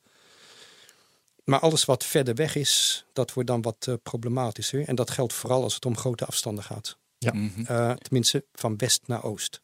[1.44, 4.88] Maar alles wat verder weg is, dat wordt dan wat eh, problematischer.
[4.88, 6.98] En dat geldt vooral als het om grote afstanden gaat.
[7.18, 7.32] Ja.
[7.34, 7.64] Mhm.
[7.64, 9.60] Eh, tenminste, van west naar oost.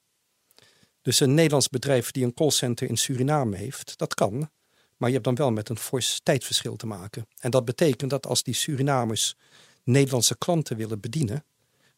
[1.03, 4.51] Dus een Nederlands bedrijf die een callcenter in Suriname heeft, dat kan.
[4.99, 7.27] Maar je hebt dan wel met een fors tijdsverschil te maken.
[7.39, 9.37] En dat betekent dat als die Surinamers
[9.83, 11.45] Nederlandse klanten willen bedienen,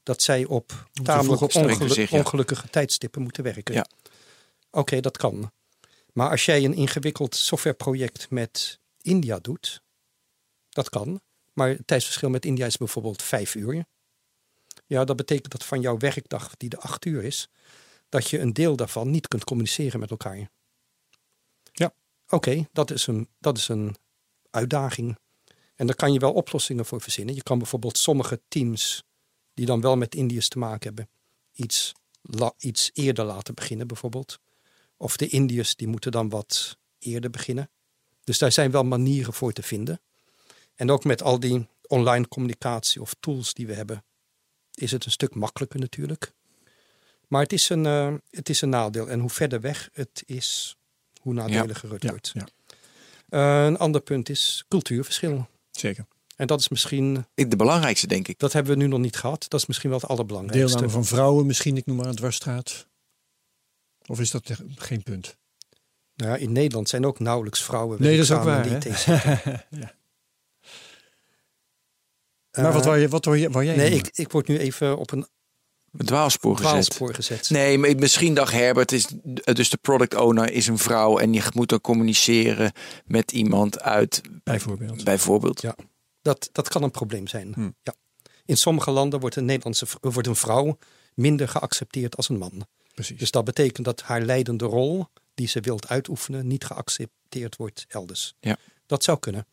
[0.03, 3.75] dat zij op tamelijk ongelu- ongelukkige tijdstippen moeten werken.
[3.75, 3.87] Ja.
[4.71, 5.53] Oké, dat kan.
[6.13, 9.83] Maar als jij een ingewikkeld softwareproject met India doet,
[10.69, 11.21] dat kan.
[11.53, 13.85] Maar het tijdsverschil met India is bijvoorbeeld vijf uur.
[14.87, 17.49] Ja, dat betekent dat van jouw werkdag, die de acht uur is,
[18.09, 20.51] dat je een deel daarvan niet kunt communiceren met elkaar.
[22.31, 23.97] Oké, dat, is een- dat is een
[24.51, 25.19] uitdaging.
[25.75, 27.35] En daar kan je wel oplossingen voor verzinnen.
[27.35, 29.05] Je kan bijvoorbeeld sommige teams
[29.55, 31.09] die dan wel met Indiërs te maken hebben,
[31.53, 31.93] iets,
[32.59, 34.39] iets eerder laten beginnen bijvoorbeeld.
[34.97, 37.71] Of de Indiërs die moeten dan wat eerder beginnen.
[38.25, 40.01] Dus daar zijn wel manieren voor te vinden.
[40.75, 44.05] En ook met al die online communicatie of tools die we hebben,
[44.75, 46.33] is het een stuk makkelijker natuurlijk.
[47.29, 49.09] Maar het is een, eh, het is een nadeel.
[49.09, 50.77] En hoe verder weg het is,
[51.33, 52.31] hoe nadeliger het Ja, wordt.
[52.35, 52.47] ja,
[53.29, 55.49] Eh, een ander punt is cultuurverschil.
[55.71, 56.07] zeker.
[56.37, 58.39] En dat is misschien, De belangrijkste, denk ik.
[58.39, 59.45] dat hebben we nu nog niet gehad.
[59.49, 60.67] Dat is misschien wel het allerbelangrijkste.
[60.67, 62.87] Deelname van vrouwen misschien, ik noem maar een dwarsstraat.
[64.07, 65.37] Of is dat geen punt?
[66.15, 68.03] Nou ja, in Nederland zijn ook nauwelijks vrouwen.
[68.03, 68.67] Nee, dat is ook waar.
[68.67, 69.65] IT-sector.
[72.51, 74.59] maar wat Eh, wou, je, wat wou, je, wou jij Nee, ik, ik word nu
[74.59, 75.27] even op een
[75.97, 76.71] Het dwaalspoor gezet.
[76.71, 77.51] dwaalspoor gezet.
[77.51, 79.07] Nee, maar misschien dacht Herbert, is,
[79.53, 82.73] dus de product owner is een vrouw en je moet dan communiceren
[83.07, 85.05] met iemand uit, Bijvoorbeeld.
[85.05, 85.61] bijvoorbeeld.
[85.63, 85.75] Ja.
[86.23, 87.53] Dat, dat kan een probleem zijn.
[87.55, 87.71] Hm.
[87.83, 87.95] Ja.
[88.45, 90.79] In sommige landen wordt een, Nederlandse, wordt een vrouw
[91.15, 92.67] minder geaccepteerd als een man.
[92.95, 93.19] Precies.
[93.19, 98.35] Dus dat betekent dat haar leidende rol, die ze wilt uitoefenen, niet geaccepteerd wordt elders.
[98.41, 98.57] Ja.
[98.87, 99.47] Dat zou kunnen.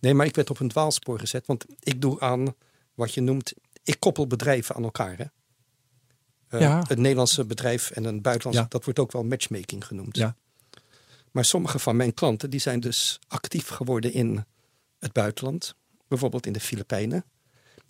[0.00, 2.54] Nee, maar ik werd op een dwaalspoor gezet, want ik doe aan
[2.94, 5.16] wat je noemt, ik koppel bedrijven aan elkaar.
[5.18, 5.24] Hè?
[6.48, 6.84] Eh, Ja.
[6.88, 8.68] Het Nederlandse bedrijf en een buitenlandse, Ja.
[8.68, 10.16] dat wordt ook wel matchmaking genoemd.
[10.16, 10.36] Ja.
[11.30, 14.44] Maar sommige van mijn klanten die zijn dus actief geworden in
[14.98, 15.74] het buitenland,
[16.08, 17.24] bijvoorbeeld in de Filipijnen.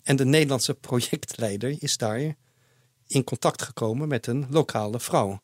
[0.03, 2.35] En de Nederlandse projectleider is daar
[3.07, 5.41] in contact gekomen met een lokale vrouw.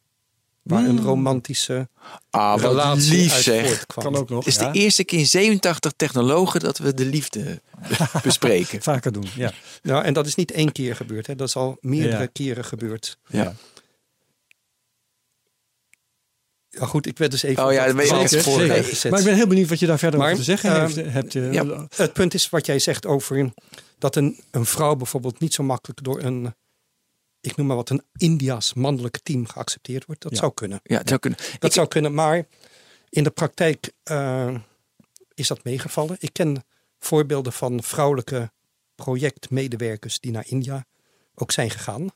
[0.64, 1.88] Waar een romantische
[2.30, 3.68] Ah, wat relatie lief uit zeg.
[3.68, 4.04] voortkwam.
[4.06, 4.46] Kan ook nog.
[4.46, 4.72] Het is ja.
[4.72, 7.62] de eerste keer in 87 technologen dat we de liefde
[8.24, 8.82] bespreken.
[8.82, 9.52] Vaker doen, ja.
[9.82, 11.28] Nou, en dat is niet één keer gebeurd.
[11.28, 11.36] Hè.
[11.36, 12.30] Dat is al meerdere Ja.
[12.34, 13.18] keren gebeurd.
[13.28, 13.54] Ja.
[16.70, 18.10] Ja goed, ik werd dus even Oh ja, dat weet.
[19.10, 21.14] Maar ik ben heel benieuwd wat je daar verder Maar, over te zeggen ehm, heeft.
[21.14, 21.88] hebt, eh, ja.
[21.96, 23.52] Het punt is wat jij zegt over
[23.98, 26.54] dat een, een vrouw bijvoorbeeld niet zo makkelijk door een,
[27.44, 30.22] ik noem maar wat, een Indiaas mannelijk team geaccepteerd wordt.
[30.22, 30.38] Dat Ja.
[30.38, 30.80] zou kunnen.
[30.84, 31.40] Ja, het zou kunnen.
[31.40, 32.48] Dat Ik- zou kunnen, maar
[33.10, 34.56] in de praktijk eh,
[35.34, 36.16] is dat meegevallen.
[36.20, 36.64] Ik ken
[37.00, 38.52] voorbeelden van vrouwelijke
[38.96, 40.86] projectmedewerkers die naar India
[41.36, 42.08] ook zijn gegaan.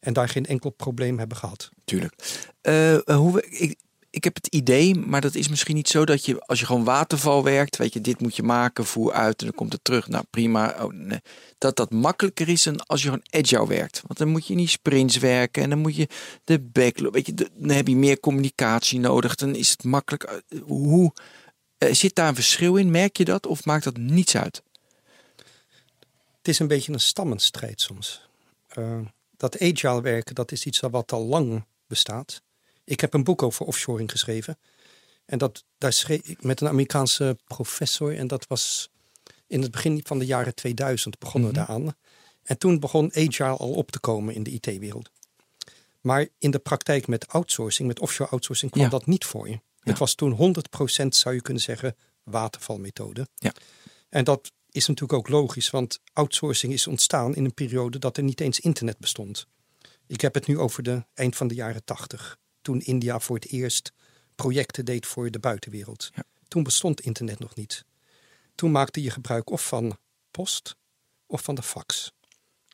[0.00, 1.70] En daar geen enkel probleem hebben gehad.
[1.84, 2.14] Tuurlijk.
[2.60, 3.78] Eh, hoe we, ik,
[4.10, 6.84] ik heb het idee, maar dat is misschien niet zo dat je als je gewoon
[6.84, 10.08] waterval werkt, weet je, dit moet je maken, voer uit en dan komt het terug.
[10.08, 10.84] Nou prima.
[10.84, 11.12] Oh.
[11.58, 14.02] Dat dat makkelijker is dan als je gewoon agile werkt.
[14.06, 16.08] Want dan moet je niet sprints werken en dan moet je
[16.44, 19.34] de backlog, weet je, dan heb je meer communicatie nodig.
[19.34, 20.22] Dan is het makkelijk.
[20.22, 21.12] Eh, Hoe
[21.78, 22.90] eh, zit daar een verschil in?
[22.90, 24.62] Merk je dat of maakt dat niets uit?
[26.38, 28.28] Het is een beetje een stammenstrijd soms.
[28.68, 29.00] Eh,
[29.36, 32.42] dat agile werken, dat is iets wat al lang bestaat.
[32.90, 34.58] Ik heb een boek over offshoring geschreven.
[35.24, 38.16] En dat, daar schreef ik met een Amerikaanse professor.
[38.16, 38.90] En dat was
[39.46, 41.94] in het begin van de jaren 2000 begonnen we daaraan.
[42.42, 45.10] En toen begon agile al op te komen in de IT-wereld.
[46.00, 48.90] Maar in de praktijk met outsourcing, met offshore outsourcing, kwam Ja.
[48.90, 49.60] dat niet voor je.
[49.80, 53.28] Het was toen 100% zou je kunnen zeggen watervalmethode.
[53.34, 53.52] Ja.
[54.08, 58.22] En dat is natuurlijk ook logisch, want outsourcing is ontstaan in een periode dat er
[58.22, 59.46] niet eens internet bestond.
[60.06, 63.48] Ik heb het nu over de eind van de jaren 80, toen India voor het
[63.48, 63.92] eerst
[64.34, 66.10] projecten deed voor de buitenwereld.
[66.14, 66.22] Ja.
[66.48, 67.84] Toen bestond internet nog niet.
[68.54, 69.98] Toen maakte je gebruik of van
[70.30, 70.76] post
[71.26, 72.12] of van de fax.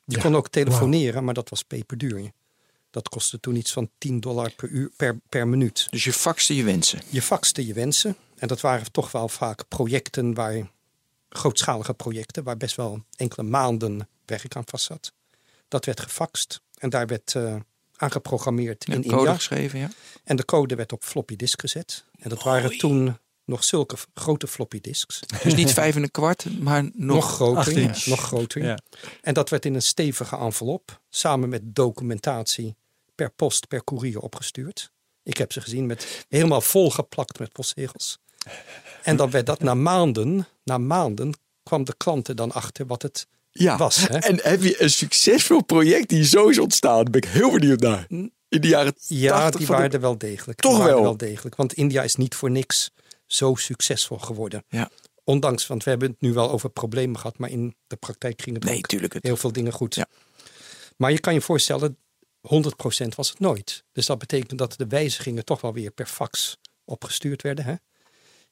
[0.05, 2.31] Je Ja, kon ook telefoneren, maar dat was peperduur.
[2.89, 5.87] Dat kostte toen iets van 10 dollar per, uur, per, per minuut.
[5.89, 7.01] Dus je faxte je wensen.
[7.09, 8.17] Je faxte je wensen.
[8.35, 10.71] En dat waren toch wel vaak projecten waar,
[11.29, 15.13] grootschalige projecten, waar best wel enkele maanden werk aan vast zat.
[15.67, 17.55] Dat werd gefaxt en daar werd eh
[17.97, 19.33] aangeprogrammeerd in code India.
[19.33, 19.89] geschreven, ja.
[20.23, 22.05] En de code werd op floppy disk gezet.
[22.19, 25.19] En dat waren toen nog zulke grote floppy disks.
[25.43, 28.03] Dus niet vijf en een kwart, maar nog, Nog, groter.
[28.05, 28.63] Nog groter.
[28.63, 28.79] Ja.
[29.21, 32.75] En dat werd in een stevige envelop, samen met documentatie,
[33.15, 34.91] per post, per courier opgestuurd.
[35.23, 38.19] Ik heb ze gezien met helemaal volgeplakt met postzegels.
[39.03, 41.33] En dan werd dat na maanden, na maanden
[41.63, 43.27] kwam de klanten dan achter wat het
[43.57, 43.77] ja.
[43.77, 44.07] was.
[44.07, 44.17] Hè?
[44.17, 47.03] En heb je een succesvol project die zo is ontstaan?
[47.03, 48.05] Daar ben ik heel benieuwd naar.
[48.49, 50.59] In de jaren Ja, 80 die waren er wel degelijk.
[50.59, 51.01] Toch wel?
[51.01, 51.55] wel degelijk.
[51.55, 52.91] Want India is niet voor niks
[53.25, 54.63] zo succesvol geworden.
[54.69, 54.89] Ja.
[55.23, 58.61] Ondanks, want we hebben het nu wel over problemen gehad, maar in de praktijk gingen
[58.61, 59.13] er Nee, tuurlijk.
[59.13, 59.95] Het, heel veel dingen goed.
[59.95, 60.05] Ja.
[60.97, 61.97] Maar je kan je voorstellen,
[62.41, 63.83] 100% was het nooit.
[63.91, 67.65] Dus dat betekent dat de wijzigingen toch wel weer per fax opgestuurd werden.
[67.65, 67.75] Hè?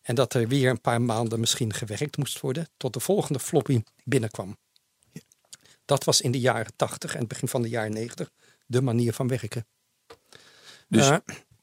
[0.02, 3.82] En dat er weer een paar maanden misschien gewerkt moest worden tot de volgende floppy
[4.04, 4.58] binnenkwam.
[5.86, 8.32] Dat was in de jaren 80 en het begin van de jaren 90
[8.66, 9.66] de manier van werken.
[10.88, 11.18] Dus Eh,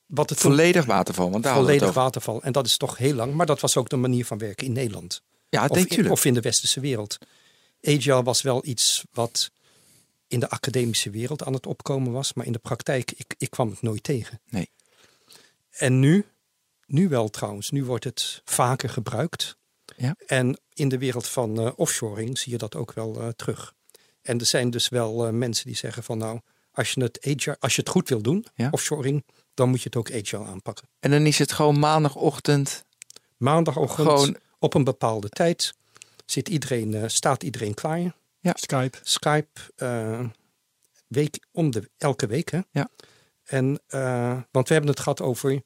[0.07, 2.43] wat het toen- volledig waterval, want daar het volledig waterval.
[2.43, 4.73] En dat is toch heel lang, maar dat was ook de manier van werken in
[4.73, 5.23] Nederland.
[5.49, 7.19] Ja, Of, in, of in de westerse wereld.
[7.83, 9.51] Agile was wel iets wat
[10.27, 13.71] in de academische wereld aan het opkomen was, maar in de praktijk, ik, ik kwam
[13.71, 14.41] het nooit tegen.
[14.51, 14.71] Nee.
[15.71, 16.27] En nu,
[16.87, 19.57] nu wel trouwens, nu wordt het vaker gebruikt.
[19.97, 20.17] Ja.
[20.27, 23.75] En in de wereld van eh, offshoring zie je dat ook wel eh, terug.
[24.23, 26.41] En er zijn dus wel eh, mensen die zeggen van nou,
[26.73, 28.69] als je het, agile, als je het goed wil doen, Ja.
[28.71, 30.89] offshoring, dan moet je het ook agile aanpakken.
[31.01, 32.85] En dan is het gewoon maandagochtend.
[33.37, 35.75] Maandagochtend Gewoon- op een bepaalde tijd
[36.27, 38.15] zit iedereen, eh, staat iedereen klaar.
[38.55, 38.99] Skype.
[39.03, 40.25] Skype eh,
[41.07, 42.51] week, om de, elke week.
[42.51, 42.61] Hè?
[42.71, 42.89] Ja.
[43.45, 45.63] En, eh, want we hebben het gehad over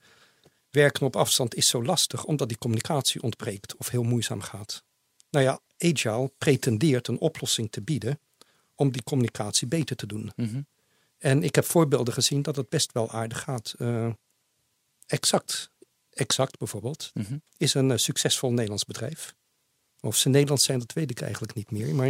[0.70, 4.82] werken op afstand is zo lastig omdat die communicatie ontbreekt of heel moeizaam gaat.
[5.30, 8.20] Nou ja, Agile pretendeert een oplossing te bieden
[8.77, 10.33] om die communicatie beter te doen.
[10.37, 10.61] Mhm.
[11.18, 13.74] En ik heb voorbeelden gezien dat het best wel aardig gaat.
[13.79, 14.09] Eh,
[15.07, 15.70] exact,
[16.11, 17.37] exact bijvoorbeeld, Mhm.
[17.57, 19.35] is een eh, succesvol Nederlands bedrijf.
[20.01, 21.95] Of ze Nederlands zijn, dat weet ik eigenlijk niet meer.
[21.95, 22.09] Maar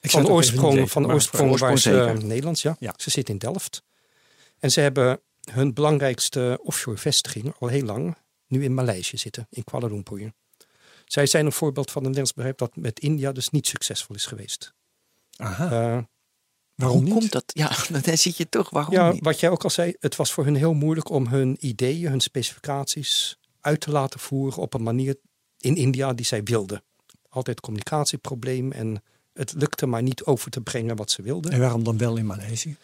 [0.00, 2.76] Ik van oorsprong, weten, van oorsprong, waren ze Nederlands, ja.
[2.78, 2.94] Ja.
[2.96, 3.82] Ze zitten in Delft.
[4.58, 5.20] En ze hebben
[5.50, 8.16] hun belangrijkste offshore vestiging al heel lang
[8.46, 10.32] nu in Maleisië zitten, in Kuala Lumpur.
[11.04, 14.26] Zij zijn een voorbeeld van een Nederlands bedrijf dat met India dus niet succesvol is
[14.26, 14.74] geweest.
[15.36, 15.96] Aha.
[15.96, 16.02] Eh,
[16.74, 17.18] Waarom Hoe niet?
[17.18, 17.44] komt dat?
[17.46, 17.70] Ja,
[18.02, 18.70] dan zit je toch.
[18.70, 19.24] Waarom ja, niet?
[19.24, 22.20] wat jij ook al zei, het was voor hun heel moeilijk om hun ideeën, hun
[22.20, 25.16] specificaties uit te laten voeren op een manier
[25.58, 26.82] in India die zij wilden.
[27.28, 31.52] Altijd communicatieprobleem en het lukte maar niet over te brengen wat ze wilden.
[31.52, 32.76] En waarom dan wel in Maleisië?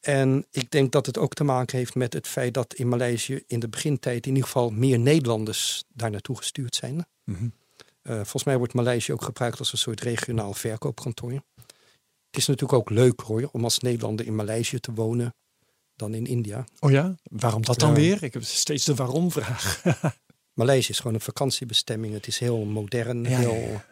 [0.00, 3.42] En ik denk dat het ook te maken heeft met het feit dat in Maleisië
[3.46, 7.06] in de begintijd in ieder geval meer Nederlanders daar naartoe gestuurd zijn.
[7.24, 7.48] Mhm.
[8.02, 11.42] Eh, volgens mij wordt Maleisië ook gebruikt als een soort regionaal verkoopkantoor.
[12.34, 15.34] Het is natuurlijk ook leuk hoor, om als Nederlander in Maleisië te wonen
[15.96, 16.64] dan in India.
[16.80, 17.14] Oh ja?
[17.22, 17.94] Waarom dat dan Ja.
[17.94, 18.22] weer?
[18.22, 19.82] Ik heb steeds de waarom-vraag.
[20.52, 22.14] Maleisië is gewoon een vakantiebestemming.
[22.14, 23.84] Het is heel modern, Ja, heel, ja.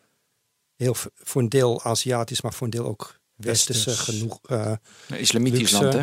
[0.76, 4.08] heel voor een deel Aziatisch, maar voor een deel ook westerse Westers.
[4.18, 4.38] genoeg.
[4.42, 4.72] eh,
[5.08, 5.82] Een islamitisch luxe.
[5.82, 6.00] land, hè?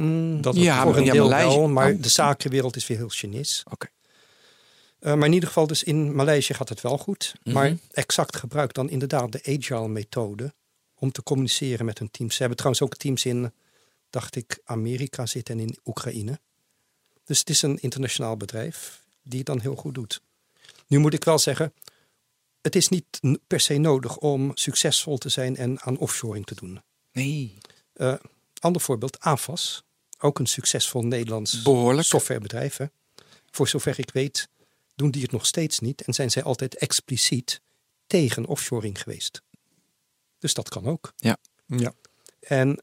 [0.00, 2.02] mm, Dat Ja, voor maar- een ja, deel Maleisië- wel, maar oh.
[2.02, 3.62] de zakenwereld is weer heel Chinees.
[3.70, 3.86] Oké.
[4.98, 7.34] Eh, maar in ieder geval, dus in Maleisië gaat het wel goed.
[7.42, 7.54] Mhm.
[7.54, 10.54] Maar exact gebruikt dan inderdaad de agile methode
[10.98, 12.32] om te communiceren met hun teams.
[12.32, 13.52] Ze hebben trouwens ook teams in,
[14.10, 16.40] dacht ik, Amerika zitten en in Oekraïne.
[17.24, 20.20] Dus het is een internationaal bedrijf die het dan heel goed doet.
[20.86, 21.72] Nu moet ik wel zeggen,
[22.60, 26.80] het is niet per se nodig om succesvol te zijn en aan offshoring te doen.
[27.12, 27.58] Nee.
[27.92, 28.14] Eh,
[28.58, 29.82] ander voorbeeld, AFAS.
[30.18, 32.06] Ook een succesvol Nederlands Behoorlijk.
[32.06, 32.76] softwarebedrijf.
[32.76, 32.86] Hè?
[33.50, 34.48] Voor zover ik weet
[34.94, 36.02] doen die het nog steeds niet.
[36.02, 37.60] En zijn zij altijd expliciet
[38.06, 39.42] tegen offshoring geweest.
[40.38, 41.12] Dus dat kan ook.
[41.16, 41.36] Ja.
[41.66, 41.92] Ja.
[42.40, 42.82] En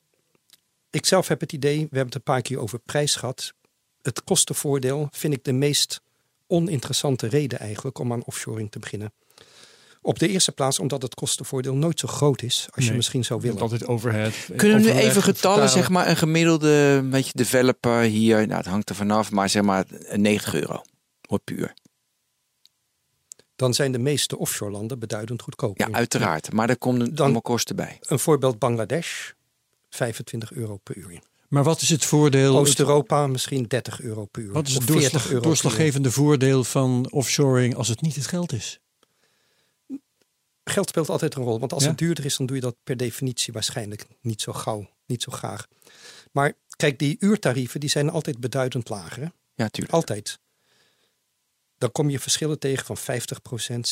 [0.90, 3.54] ik zelf heb het idee, we hebben het een paar keer over prijs gehad.
[4.02, 6.02] Het kostenvoordeel vind ik de meest
[6.48, 9.14] oninteressante reden eigenlijk om aan offshoring te beginnen.
[10.02, 13.42] Op de eerste plaats omdat het kostenvoordeel nooit zo groot is als je misschien zou
[13.42, 13.62] willen.
[13.62, 14.34] altijd overhead.
[14.56, 15.70] Kunnen we nu even getallen, vertalen.
[15.70, 19.64] zeg maar, een gemiddelde een beetje developer hier, nou het hangt er vanaf, maar zeg
[19.64, 19.86] maar
[20.16, 20.82] 90 euro.
[21.22, 21.74] Wordt puur.
[23.56, 25.88] Dan zijn de meeste offshore landen beduidend goedkoper.
[25.88, 26.52] Ja, uiteraard.
[26.54, 27.98] Maar er komen allemaal kosten bij.
[28.02, 29.32] Een voorbeeld Bangladesh,
[29.90, 31.20] 25 euro per uur.
[31.48, 32.58] Maar wat is het voordeel?
[32.58, 34.52] Oost-Europa misschien 30 euro per uur.
[34.52, 35.42] Wat is het 40 doorslag, euro per uur.
[35.42, 38.80] doorslaggevende voordeel van offshoring als het niet het geld is?
[40.64, 41.60] Geld speelt altijd een rol.
[41.60, 41.90] Want als Ja?
[41.90, 45.32] het duurder is, dan doe je dat per definitie waarschijnlijk niet zo gauw, niet zo
[45.32, 45.68] graag.
[46.32, 49.22] Maar kijk, die uurtarieven die zijn altijd beduidend lager.
[49.22, 49.28] Hè?
[49.56, 49.94] Ja, tuurlijk.
[49.96, 50.40] Altijd.
[51.86, 53.90] Dan kom je verschillen tegen van 50%,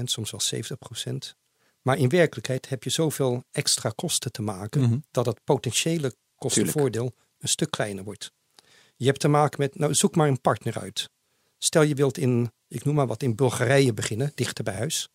[0.00, 1.34] 60%, soms wel 70%.
[1.82, 4.98] Maar in werkelijkheid heb je zoveel extra kosten te maken Mhm.
[5.10, 8.32] dat het potentiële kostenvoordeel een stuk kleiner wordt.
[8.96, 11.10] Je hebt te maken met, nou zoek maar een partner uit.
[11.58, 15.08] Stel je wilt in, ik noem maar wat, in Bulgarije beginnen, dichter bij huis.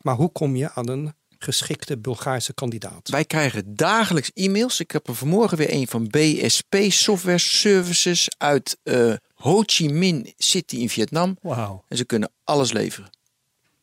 [0.00, 1.14] Maar hoe kom je aan een
[1.46, 3.08] geschikte Bulgaarse kandidaat?
[3.08, 4.80] Wij krijgen dagelijks e-mails.
[4.80, 10.34] Ik heb er vanmorgen weer een van BSP Software Services uit eh, Ho Chi Minh
[10.36, 11.36] City in Vietnam.
[11.42, 11.84] Wauw.
[11.88, 13.10] En ze kunnen alles leveren.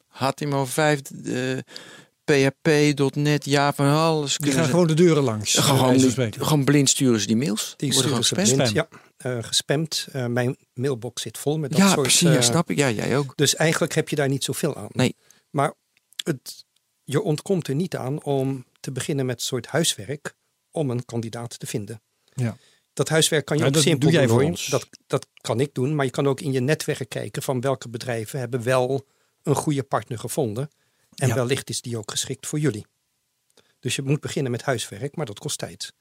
[0.09, 1.64] HTML5, de
[2.26, 4.38] PHP.net, Java, alles.
[4.38, 5.53] Die gaan ze- gewoon de deuren langs.
[5.55, 5.99] gewoon,
[6.39, 7.74] gewoon blind sturen ze die mails.
[7.78, 8.55] Die worden gewoon gespamd.
[8.55, 8.88] blind, ja,
[9.18, 10.07] eh, gespamd.
[10.11, 12.01] Eh, mijn mailbox zit vol met dat Ja, soort...
[12.01, 12.22] precies.
[12.30, 12.78] Ja, eh, snap ik.
[12.78, 13.34] Ja, jij ook.
[13.36, 14.88] Dus eigenlijk heb je daar niet zoveel aan.
[14.91, 15.16] Nee.
[15.49, 15.74] Maar
[16.24, 16.62] het,
[17.04, 20.36] je ontkomt er niet aan om te beginnen met een soort huiswerk
[20.72, 22.01] om een kandidaat te vinden.
[22.34, 22.58] Ja.
[22.93, 24.66] Dat huiswerk kan je Ja, ook simpel doe jij doen, voor ons.
[24.66, 27.89] Dat, dat kan ik doen, maar je kan ook in je netwerk kijken van welke
[27.89, 29.08] bedrijven hebben wel
[29.43, 30.70] een goede partner gevonden.
[31.16, 31.36] En Ja.
[31.36, 32.86] wellicht is die ook geschikt voor jullie.
[33.80, 35.93] Dus je moet beginnen met huiswerk, maar dat kost tijd.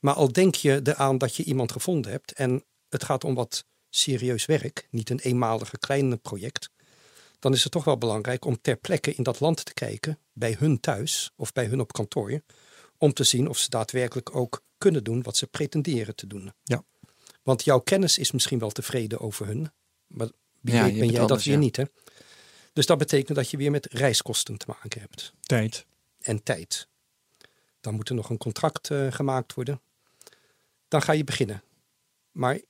[0.00, 3.64] Maar al denk je eraan dat je iemand gevonden hebt en het gaat om wat
[3.90, 6.70] serieus werk, niet een eenmalige kleine project,
[7.38, 10.56] dan is het toch wel belangrijk om ter plekke in dat land te kijken, bij
[10.58, 12.42] hun thuis of bij hun op kantoor,
[12.96, 16.52] om te zien of ze daadwerkelijk ook kunnen doen wat ze pretenderen te doen.
[16.64, 16.84] Ja.
[17.42, 19.70] Want jouw kennis is misschien wel tevreden over hun,
[20.06, 20.28] maar
[20.60, 21.60] wie Ja, weet je ben jij dat weer ja.
[21.60, 21.76] niet.
[21.76, 21.84] Hè?
[22.72, 25.86] Dus dat betekent dat je weer met reiskosten te maken hebt Tijd.
[26.20, 26.88] en tijd.
[27.80, 29.80] Dan moet er nog een contract eh, gemaakt worden.
[30.88, 31.62] Dan ga je beginnen.
[32.30, 32.60] Maar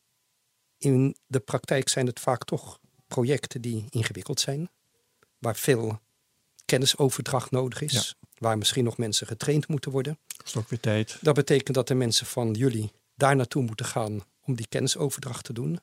[0.78, 4.70] in de praktijk zijn het vaak toch projecten die ingewikkeld zijn,
[5.38, 6.00] waar veel
[6.64, 10.18] kennisoverdracht nodig is, waar misschien nog mensen getraind moeten worden.
[10.36, 11.18] Kost ook weer tijd.
[11.20, 15.52] Dat betekent dat de mensen van jullie daar naartoe moeten gaan om die kennisoverdracht te
[15.52, 15.80] doen.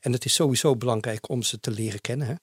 [0.00, 2.34] En het is sowieso belangrijk om ze te leren kennen, hè?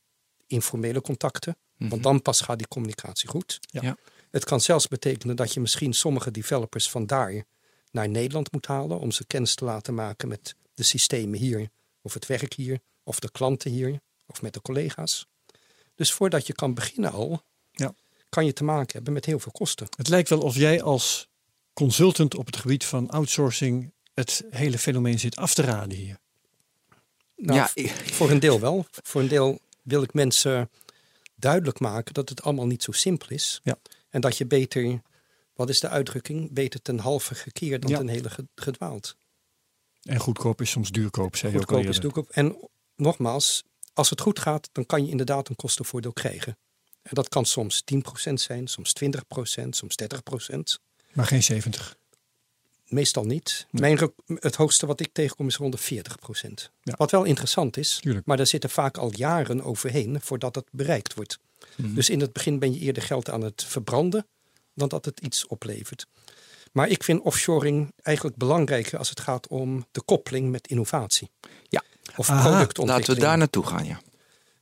[0.47, 3.59] informele contacten, want dan pas gaat die communicatie goed.
[3.61, 3.81] Ja.
[3.81, 3.97] Ja.
[4.31, 7.43] Het kan zelfs betekenen dat je misschien sommige developers van daar
[7.91, 11.69] naar Nederland moet halen om ze kennis te laten maken met de systemen hier,
[12.01, 15.27] of het werk hier, of de klanten hier, of met de collega's.
[15.95, 17.93] Dus voordat je kan beginnen al, Ja.
[18.29, 19.87] kan je te maken hebben met heel veel kosten.
[19.97, 21.27] Het lijkt wel of jij als
[21.73, 26.17] consultant op het gebied van outsourcing het hele fenomeen zit af te raden hier.
[27.35, 28.85] Nou, ja, ik- voor een deel wel.
[28.91, 30.69] Voor een deel wil ik mensen
[31.35, 33.59] duidelijk maken dat het allemaal niet zo simpel is.
[33.63, 33.77] Ja.
[34.09, 35.01] En dat je beter,
[35.53, 37.97] wat is de uitdrukking, beter ten halve gekeerd dan Ja.
[37.97, 39.15] ten hele ge- gedwaald.
[40.03, 42.29] En goedkoop is soms duurkoop, zei je ook al Goedkoop is goedkoop.
[42.29, 42.57] En
[42.95, 43.63] nogmaals,
[43.95, 46.57] als het goed gaat, dan kan je inderdaad een kostenvoordeel krijgen.
[47.01, 47.83] En dat kan soms
[48.29, 50.57] 10% zijn, soms 20%, soms 30%.
[51.11, 51.97] Maar geen 70.
[52.87, 53.67] Meestal niet.
[53.71, 56.71] Mijn, het hoogste wat ik tegenkom is rond de 40%.
[56.81, 56.93] Ja.
[56.97, 58.25] Wat wel interessant is, Tuurlijk.
[58.25, 61.39] maar daar zitten vaak al jaren overheen voordat het bereikt wordt.
[61.75, 61.93] Mhm.
[61.93, 64.27] Dus in het begin ben je eerder geld aan het verbranden
[64.73, 66.07] dan dat het iets oplevert.
[66.71, 71.29] Maar ik vind offshoring eigenlijk belangrijker als het gaat om de koppeling met innovatie.
[71.69, 71.83] Ja.
[72.15, 72.87] Of Aha, productontwikkeling.
[72.87, 74.01] Laten we daar naartoe gaan, ja.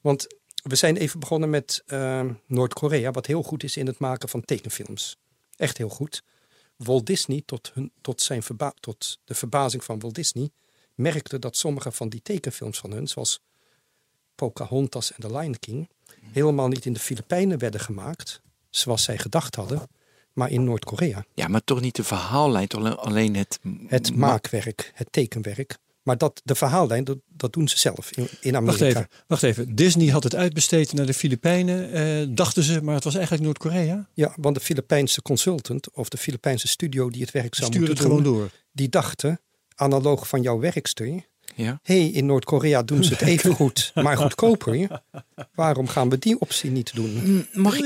[0.01, 0.27] Want
[0.63, 4.41] we zijn even begonnen met eh, Noord-Korea, wat heel goed is in het maken van
[4.45, 5.17] tekenfilms.
[5.55, 6.23] Echt heel goed.
[6.75, 10.49] Walt Disney, tot, hun, tot, zijn verba- tot de verbazing van Walt Disney,
[10.95, 13.39] merkte dat sommige van die tekenfilms van hun, zoals
[14.35, 15.89] Pocahontas en The Lion King,
[16.31, 19.87] helemaal niet in de Filipijnen werden gemaakt, zoals zij gedacht hadden,
[20.33, 21.25] maar in Noord-Korea.
[21.33, 23.59] Ja, maar toch niet de verhaallijn, alleen- het...
[23.87, 28.27] Het ma- maakwerk, het tekenwerk, Maar dat, de verhaallijn, dat, dat doen ze zelf in,
[28.41, 28.85] in Wacht Amerika.
[28.85, 29.75] even, wacht even.
[29.75, 34.07] Disney had het uitbesteed naar de Filipijnen, eh, dachten ze, maar het was eigenlijk Noord-Korea.
[34.13, 37.99] Ja, want de Filipijnse consultant of de Filipijnse studio die het werk zou Stuurde het
[37.99, 38.49] gewoon door.
[38.71, 39.39] die dachten,
[39.75, 41.07] analoog van jouw werkster,
[41.55, 41.79] Ja.
[41.83, 45.01] hé, hey, in Noord-Korea doen ze het even goed, maar goedkoper.
[45.55, 47.11] Waarom gaan we die optie niet doen?
[47.31, 47.83] Mm, Mag ik.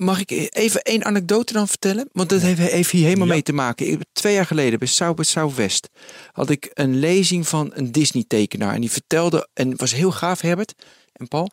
[0.00, 2.08] Mag ik even één anekdote dan vertellen?
[2.12, 3.32] Want dat heeft, heeft hier helemaal Ja.
[3.32, 4.00] mee te maken.
[4.12, 5.88] Twee jaar geleden bij South Southwest
[6.32, 8.74] had ik een lezing van een Disney-tekenaar.
[8.74, 10.74] En die vertelde, en was heel gaaf, Herbert
[11.12, 11.50] en Paul.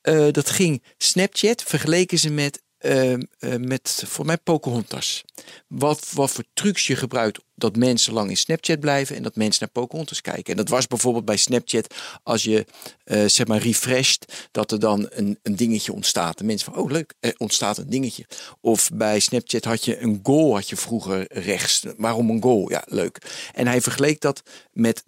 [0.00, 3.20] eh, dat ging Snapchat, vergeleken ze met, eh, eh,
[3.58, 5.24] met voor mij Pocahontas.
[5.66, 9.60] Wat, wat voor trucs je gebruikt dat mensen lang in Snapchat blijven en dat mensen
[9.60, 10.44] naar Pocahontas kijken.
[10.44, 12.66] En dat was bijvoorbeeld bij Snapchat als je
[13.04, 16.40] eh, zeg maar refresht, dat er dan een, een dingetje ontstaat.
[16.40, 18.26] En mensen van, oh leuk, er ontstaat een dingetje.
[18.60, 21.84] Of bij Snapchat had je een goal, had je vroeger rechts.
[21.96, 22.70] Waarom een goal?
[22.70, 23.18] Ja, leuk.
[23.54, 25.04] En hij vergeleek dat met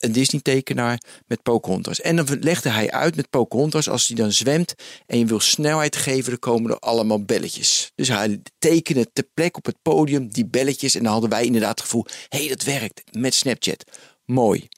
[0.00, 2.00] een Disney-tekenaar met Pocahontas.
[2.00, 4.74] En dan legde hij uit met Pocahontas, als hij dan zwemt
[5.06, 7.90] en je wil snelheid geven, dan komen er allemaal belletjes.
[7.94, 11.70] Dus hij tekende ter plek op het podium die belletjes en dan hadden wij inderdaad
[11.70, 13.84] het gevoel, hé, hey, dat werkt met Snapchat.
[14.24, 14.68] Mooi.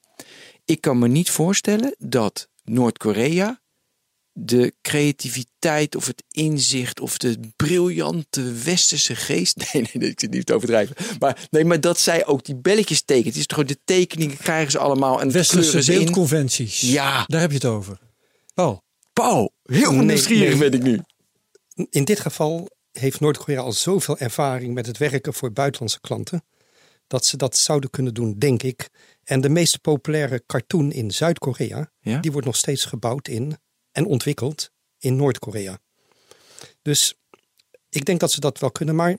[0.64, 3.61] Ik kan me niet voorstellen dat Noord-Korea
[4.32, 9.56] de creativiteit of het inzicht of de briljante westerse geest.
[9.72, 10.96] Nee, nee, nee ik zit niet te overdrijven.
[11.18, 13.26] Maar, nee, maar dat zij ook die belletjes tekent.
[13.26, 16.80] Het is toch gewoon de tekeningen krijgen ze allemaal en Westerse beeldconventies.
[16.80, 17.24] Ja.
[17.26, 17.98] Daar heb je het over.
[18.54, 18.82] Paul.
[19.12, 20.70] Paul, heel Nee, nieuwsgierig nee.
[20.70, 21.00] ben ik nu.
[21.90, 26.44] In dit geval heeft Noord-Korea al zoveel ervaring met het werken voor buitenlandse klanten.
[27.06, 28.88] Dat ze dat zouden kunnen doen, denk ik.
[29.24, 32.18] En de meest populaire cartoon in Zuid-Korea, Ja?
[32.18, 33.56] die wordt nog steeds gebouwd in
[33.92, 35.78] en ontwikkeld in Noord-Korea.
[36.82, 37.14] Dus
[37.88, 39.18] ik denk dat ze dat wel kunnen, maar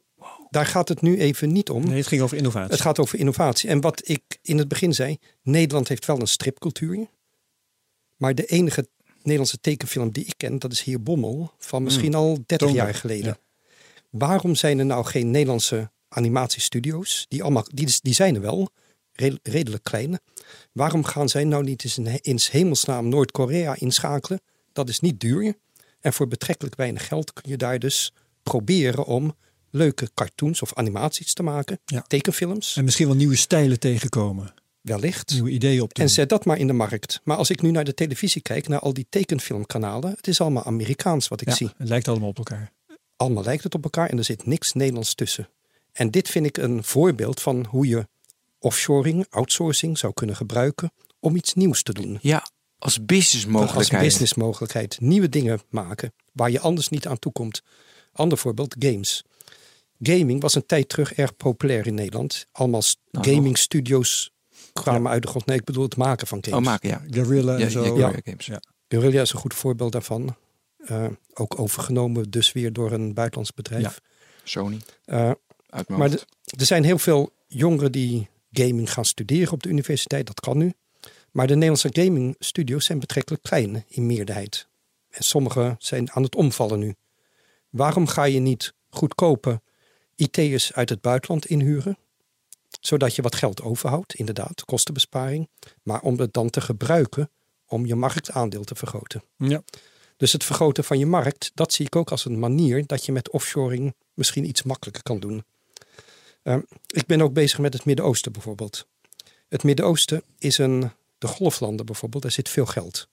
[0.49, 1.83] daar gaat het nu even niet om.
[1.87, 2.71] Nee, het ging over innovatie.
[2.71, 3.69] Het gaat over innovatie.
[3.69, 7.07] En wat ik in het begin zei, Nederland heeft wel een stripcultuur.
[8.17, 12.33] Maar de enige Nederlandse tekenfilm die ik ken, dat is Heer Bommel, van misschien al
[12.45, 13.25] 30 Toondag, jaar geleden.
[13.25, 13.37] ja.
[14.09, 17.25] Waarom zijn er nou geen Nederlandse animatiestudio's?
[17.29, 18.69] Die, allemaal, die, die zijn er wel,
[19.11, 20.19] re- redelijk klein.
[20.71, 24.41] Waarom gaan zij nou niet eens in, in hemelsnaam Noord-Korea inschakelen?
[24.73, 25.55] Dat is niet duur.
[25.99, 28.13] En voor betrekkelijk weinig geld kun je daar dus
[28.43, 29.35] proberen om
[29.69, 31.79] leuke cartoons of animaties te maken.
[31.85, 32.01] Ja.
[32.07, 34.53] Tekenfilms, En misschien wel nieuwe stijlen tegenkomen.
[34.81, 35.31] wellicht.
[35.31, 37.21] Nieuwe ideeën op te En zet dat maar in de markt.
[37.23, 40.63] Maar als ik nu naar de televisie kijk, naar al die tekenfilmkanalen, het is allemaal
[40.63, 41.69] Amerikaans wat ik Ja, zie.
[41.77, 42.71] het lijkt allemaal op elkaar.
[43.15, 45.49] Allemaal lijkt het op elkaar en er zit niks Nederlands tussen.
[45.91, 48.07] En dit vind ik een voorbeeld van hoe je
[48.59, 52.19] offshoring, outsourcing zou kunnen gebruiken om iets nieuws te doen.
[52.21, 52.47] Ja,
[52.83, 54.03] als Als businessmogelijkheid.
[54.03, 54.97] businessmogelijkheid.
[54.99, 57.61] Nieuwe dingen maken waar je anders niet aan toekomt.
[58.11, 59.23] Ander voorbeeld, games.
[59.99, 62.47] Gaming was een tijd terug erg populair in Nederland.
[62.51, 62.81] Allemaal
[63.11, 64.31] Nou, gaming studios
[64.73, 65.45] kwamen uit de grond.
[65.45, 66.59] Nee, ik bedoel het maken van games.
[66.59, 67.01] Oh, maken, ja.
[67.09, 67.83] Guerrilla Ja, en zo.
[67.83, 68.09] ja, Ja.
[68.09, 68.45] ja, games.
[68.45, 68.61] Ja.
[68.87, 70.35] Guerrilla is een goed voorbeeld daarvan.
[70.77, 73.99] Eh, ook overgenomen dus weer door een buitenlands bedrijf.
[74.43, 75.31] Sony, Eh,
[75.87, 76.21] maar de-
[76.57, 80.27] er zijn heel veel jongeren die gaming gaan studeren op de universiteit.
[80.27, 80.73] Dat kan nu.
[81.33, 84.67] Maar de Nederlandse gaming studio's zijn betrekkelijk klein in meerderheid.
[85.09, 86.95] En sommige zijn aan het omvallen nu.
[87.69, 89.61] Waarom ga je niet goedkope
[90.15, 91.97] IT'ers uit het buitenland inhuren?
[92.79, 95.49] Zodat je wat geld overhoudt, inderdaad, kostenbesparing.
[95.83, 97.29] Maar om het dan te gebruiken
[97.67, 99.23] om je marktaandeel te vergroten.
[99.37, 99.63] Ja.
[100.17, 103.11] Dus het vergroten van je markt, dat zie ik ook als een manier dat je
[103.11, 105.43] met offshoring misschien iets makkelijker kan doen.
[106.43, 108.87] Ehm, ik ben ook bezig met het Midden-Oosten bijvoorbeeld.
[109.49, 110.91] Het Midden-Oosten is een,
[111.23, 113.07] de golflanden bijvoorbeeld, daar zit veel geld.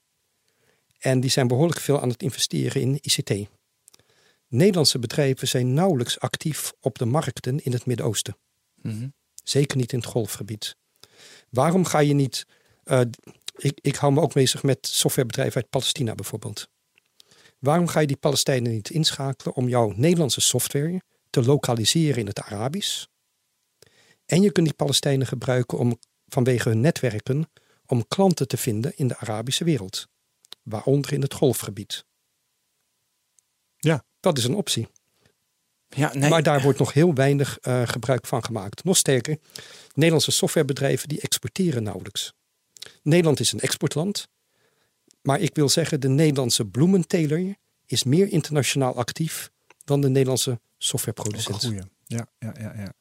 [0.99, 3.49] En die zijn behoorlijk veel aan het investeren in ICT.
[4.47, 8.37] Nederlandse bedrijven zijn nauwelijks actief op de markten in het Midden-Oosten.
[8.81, 9.07] Mhm.
[9.43, 10.75] Zeker niet in het golfgebied.
[11.49, 12.45] Waarom ga je niet.
[12.83, 13.01] eh,
[13.57, 16.69] ik, ik hou me ook bezig met softwarebedrijven uit Palestina bijvoorbeeld.
[17.59, 22.39] Waarom ga je die Palestijnen niet inschakelen om jouw Nederlandse software te lokaliseren in het
[22.41, 23.05] Arabisch?
[24.25, 27.49] En je kunt die Palestijnen gebruiken om vanwege hun netwerken
[27.91, 30.07] om klanten te vinden in de Arabische wereld,
[30.63, 32.05] waaronder in het golfgebied.
[33.77, 34.03] Ja.
[34.19, 34.87] Dat is een optie.
[35.87, 36.29] Ja, nee.
[36.29, 38.83] Maar daar wordt nog heel weinig eh, gebruik van gemaakt.
[38.83, 39.37] Nog sterker,
[39.93, 42.33] Nederlandse softwarebedrijven die exporteren nauwelijks.
[43.03, 44.27] Nederland is een exportland.
[45.21, 49.51] Maar ik wil zeggen, de Nederlandse bloementeler is meer internationaal actief
[49.83, 51.65] dan de Nederlandse softwareproducent.
[51.65, 51.81] goeie.
[52.05, 52.93] Ja, ja, ja, ja.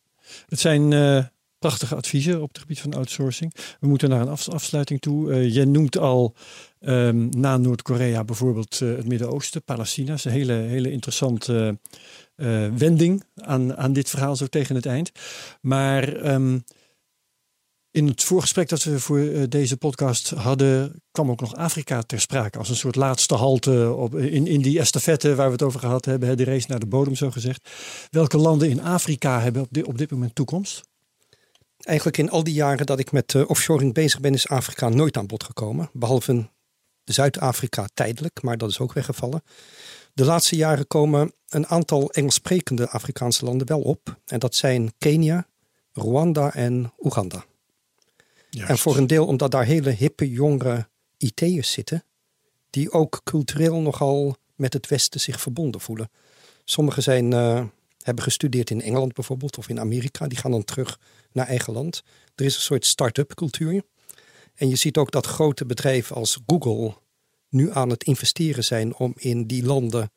[0.47, 1.24] Het zijn eh,
[1.61, 3.55] prachtige adviezen op het gebied van outsourcing.
[3.81, 5.33] We moeten naar een af- afsluiting toe.
[5.33, 6.35] Eh jij noemt al
[6.81, 10.13] ehm, na Noord-Korea bijvoorbeeld eh, het Midden-Oosten, Palestina.
[10.15, 11.79] Is een hele, hele interessante
[12.37, 15.11] eh, wending aan, aan dit verhaal zo tegen het eind.
[15.61, 16.59] Maar ehm,
[17.93, 22.59] In het voorgesprek dat we voor deze podcast hadden, kwam ook nog Afrika ter sprake.
[22.59, 26.05] Als een soort laatste halte op, in, in die estafette waar we het over gehad
[26.05, 26.37] hebben.
[26.37, 27.71] De race naar de bodem, zo gezegd.
[28.11, 30.89] Welke landen in Afrika hebben op dit, op dit moment toekomst?
[31.81, 35.16] Eigenlijk in al die jaren dat ik met eh, offshoring bezig ben, is Afrika nooit
[35.16, 35.91] aan bod gekomen.
[35.93, 36.49] Behalve
[37.05, 39.43] Zuid-Afrika tijdelijk, maar dat is ook weggevallen.
[40.12, 44.20] De laatste jaren komen een aantal Engels sprekende Afrikaanse landen wel op.
[44.26, 45.47] En dat zijn Kenia,
[45.93, 47.45] Rwanda en Oeganda.
[48.51, 52.05] En voor een deel omdat daar hele hippe, jongere IT'ers zitten,
[52.70, 56.11] die ook cultureel nogal met het Westen zich verbonden voelen.
[56.64, 57.64] Sommigen zijn, eh,
[58.03, 60.26] hebben gestudeerd in Engeland bijvoorbeeld, of in Amerika.
[60.26, 60.98] Die gaan dan terug
[61.32, 62.03] naar eigen land.
[62.34, 63.82] Er is een soort start-up cultuur.
[64.55, 66.94] En je ziet ook dat grote bedrijven als Google
[67.48, 70.12] nu aan het investeren zijn om in die landen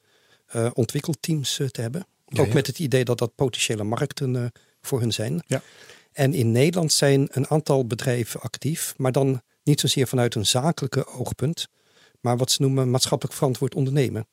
[0.46, 2.06] eh, ontwikkelteams eh, te hebben.
[2.26, 2.54] ook ja.
[2.54, 4.46] met het idee dat dat potentiële markten eh,
[4.82, 5.44] voor hun zijn.
[5.48, 5.62] Ja.
[6.12, 11.08] En in Nederland zijn een aantal bedrijven actief, maar dan niet zozeer vanuit een zakelijke
[11.08, 11.68] oogpunt,
[12.22, 14.28] maar wat ze noemen maatschappelijk verantwoord ondernemen.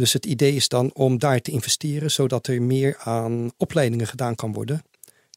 [0.00, 4.34] Dus het idee is dan om daar te investeren, zodat er meer aan opleidingen gedaan
[4.34, 4.82] kan worden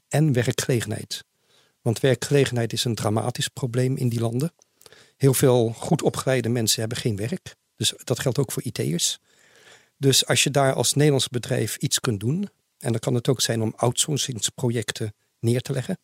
[0.08, 1.24] en werkgelegenheid.
[1.82, 4.52] Want werkgelegenheid is een dramatisch probleem in die landen.
[5.18, 7.56] Heel veel goed opgeleide mensen hebben geen werk.
[7.76, 9.20] Dus dat geldt ook voor IT'ers.
[9.98, 12.50] Dus als je daar als Nederlands bedrijf iets kunt doen,
[12.80, 15.98] en dan kan het ook zijn om outsourcingsprojecten neer te leggen,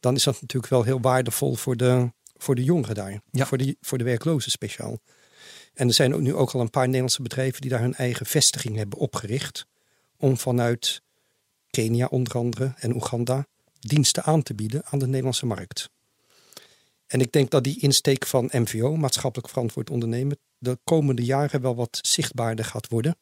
[0.00, 3.20] dan is dat natuurlijk wel heel waardevol voor de, voor de jongeren daar.
[3.30, 3.46] Ja.
[3.46, 5.00] Voor, de, voor de werklozen speciaal.
[5.76, 8.26] En er zijn ook nu ook al een paar Nederlandse bedrijven die daar hun eigen
[8.26, 9.66] vestiging hebben opgericht.
[10.16, 11.02] Om vanuit
[11.70, 13.46] Kenia onder andere en Oeganda
[13.80, 15.90] diensten aan te bieden aan de Nederlandse markt.
[17.06, 21.74] En ik denk dat die insteek van MVO, maatschappelijk verantwoord ondernemen, de komende jaren wel
[21.74, 23.16] wat zichtbaarder gaat worden.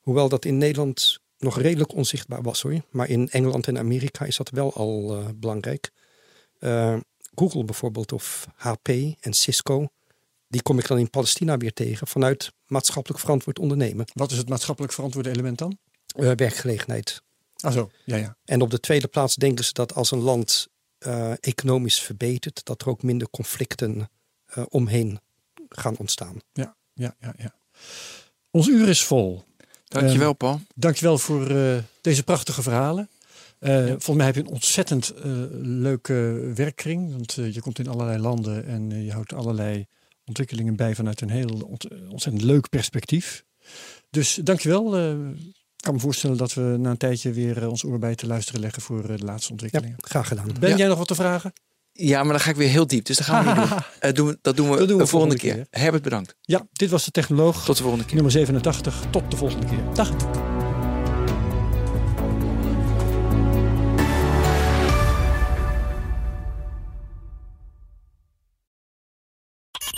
[0.00, 2.80] Hoewel dat in Nederland nog redelijk onzichtbaar was hoor.
[2.90, 5.90] Maar in Engeland en Amerika is dat wel al eh, belangrijk.
[6.58, 6.96] Eh,
[7.34, 8.88] Google bijvoorbeeld of HP
[9.20, 9.88] en Cisco,
[10.48, 14.06] die kom ik dan in Palestina weer tegen vanuit maatschappelijk verantwoord ondernemen.
[14.14, 15.78] Wat is het maatschappelijk verantwoorde element dan?
[16.06, 17.22] Eh, werkgelegenheid.
[17.60, 18.36] Ah zo, ja ja.
[18.44, 20.68] En op de tweede plaats denken ze dat als een land
[20.98, 24.08] eh, economisch verbetert, dat er ook minder conflicten
[24.46, 25.20] eh, omheen
[25.68, 26.40] gaan ontstaan.
[26.52, 27.54] Ja, ja, ja, ja.
[28.50, 29.44] Ons uur is vol.
[29.84, 30.60] Dankjewel, Paul.
[30.74, 33.08] Dankjewel voor eh, deze prachtige verhalen.
[33.58, 35.12] Eh, Volgens mij heb je een ontzettend
[35.62, 37.10] leuke werkkring.
[37.10, 39.86] Want je komt in allerlei landen en je houdt allerlei
[40.28, 43.44] ontwikkelingen bij vanuit een heel ont- ontzettend leuk perspectief.
[44.10, 44.96] Dus dankjewel.
[44.96, 45.10] Eh
[45.76, 48.26] ik kan me voorstellen dat we na een tijdje weer eh, ons oor bij te
[48.26, 49.96] luisteren leggen voor eh, de laatste Ja, ontwikkelingen.
[49.98, 50.46] graag gedaan.
[50.60, 50.76] Ben Ja.
[50.76, 51.52] jij nog wat te vragen?
[51.92, 53.04] Ja, maar dan ga ik weer heel diep.
[53.04, 53.78] Dus dat gaan we niet doen.
[54.00, 55.80] Eh, doen dat doen we Dat doen we de volgende volgende keer.
[55.82, 56.34] Herbert, bedankt.
[56.40, 57.64] Ja, dit was de Technoloog.
[57.64, 58.14] Tot de volgende keer.
[58.14, 59.02] nummer 87.
[59.10, 59.94] Tot de volgende keer.
[59.94, 60.56] Dag.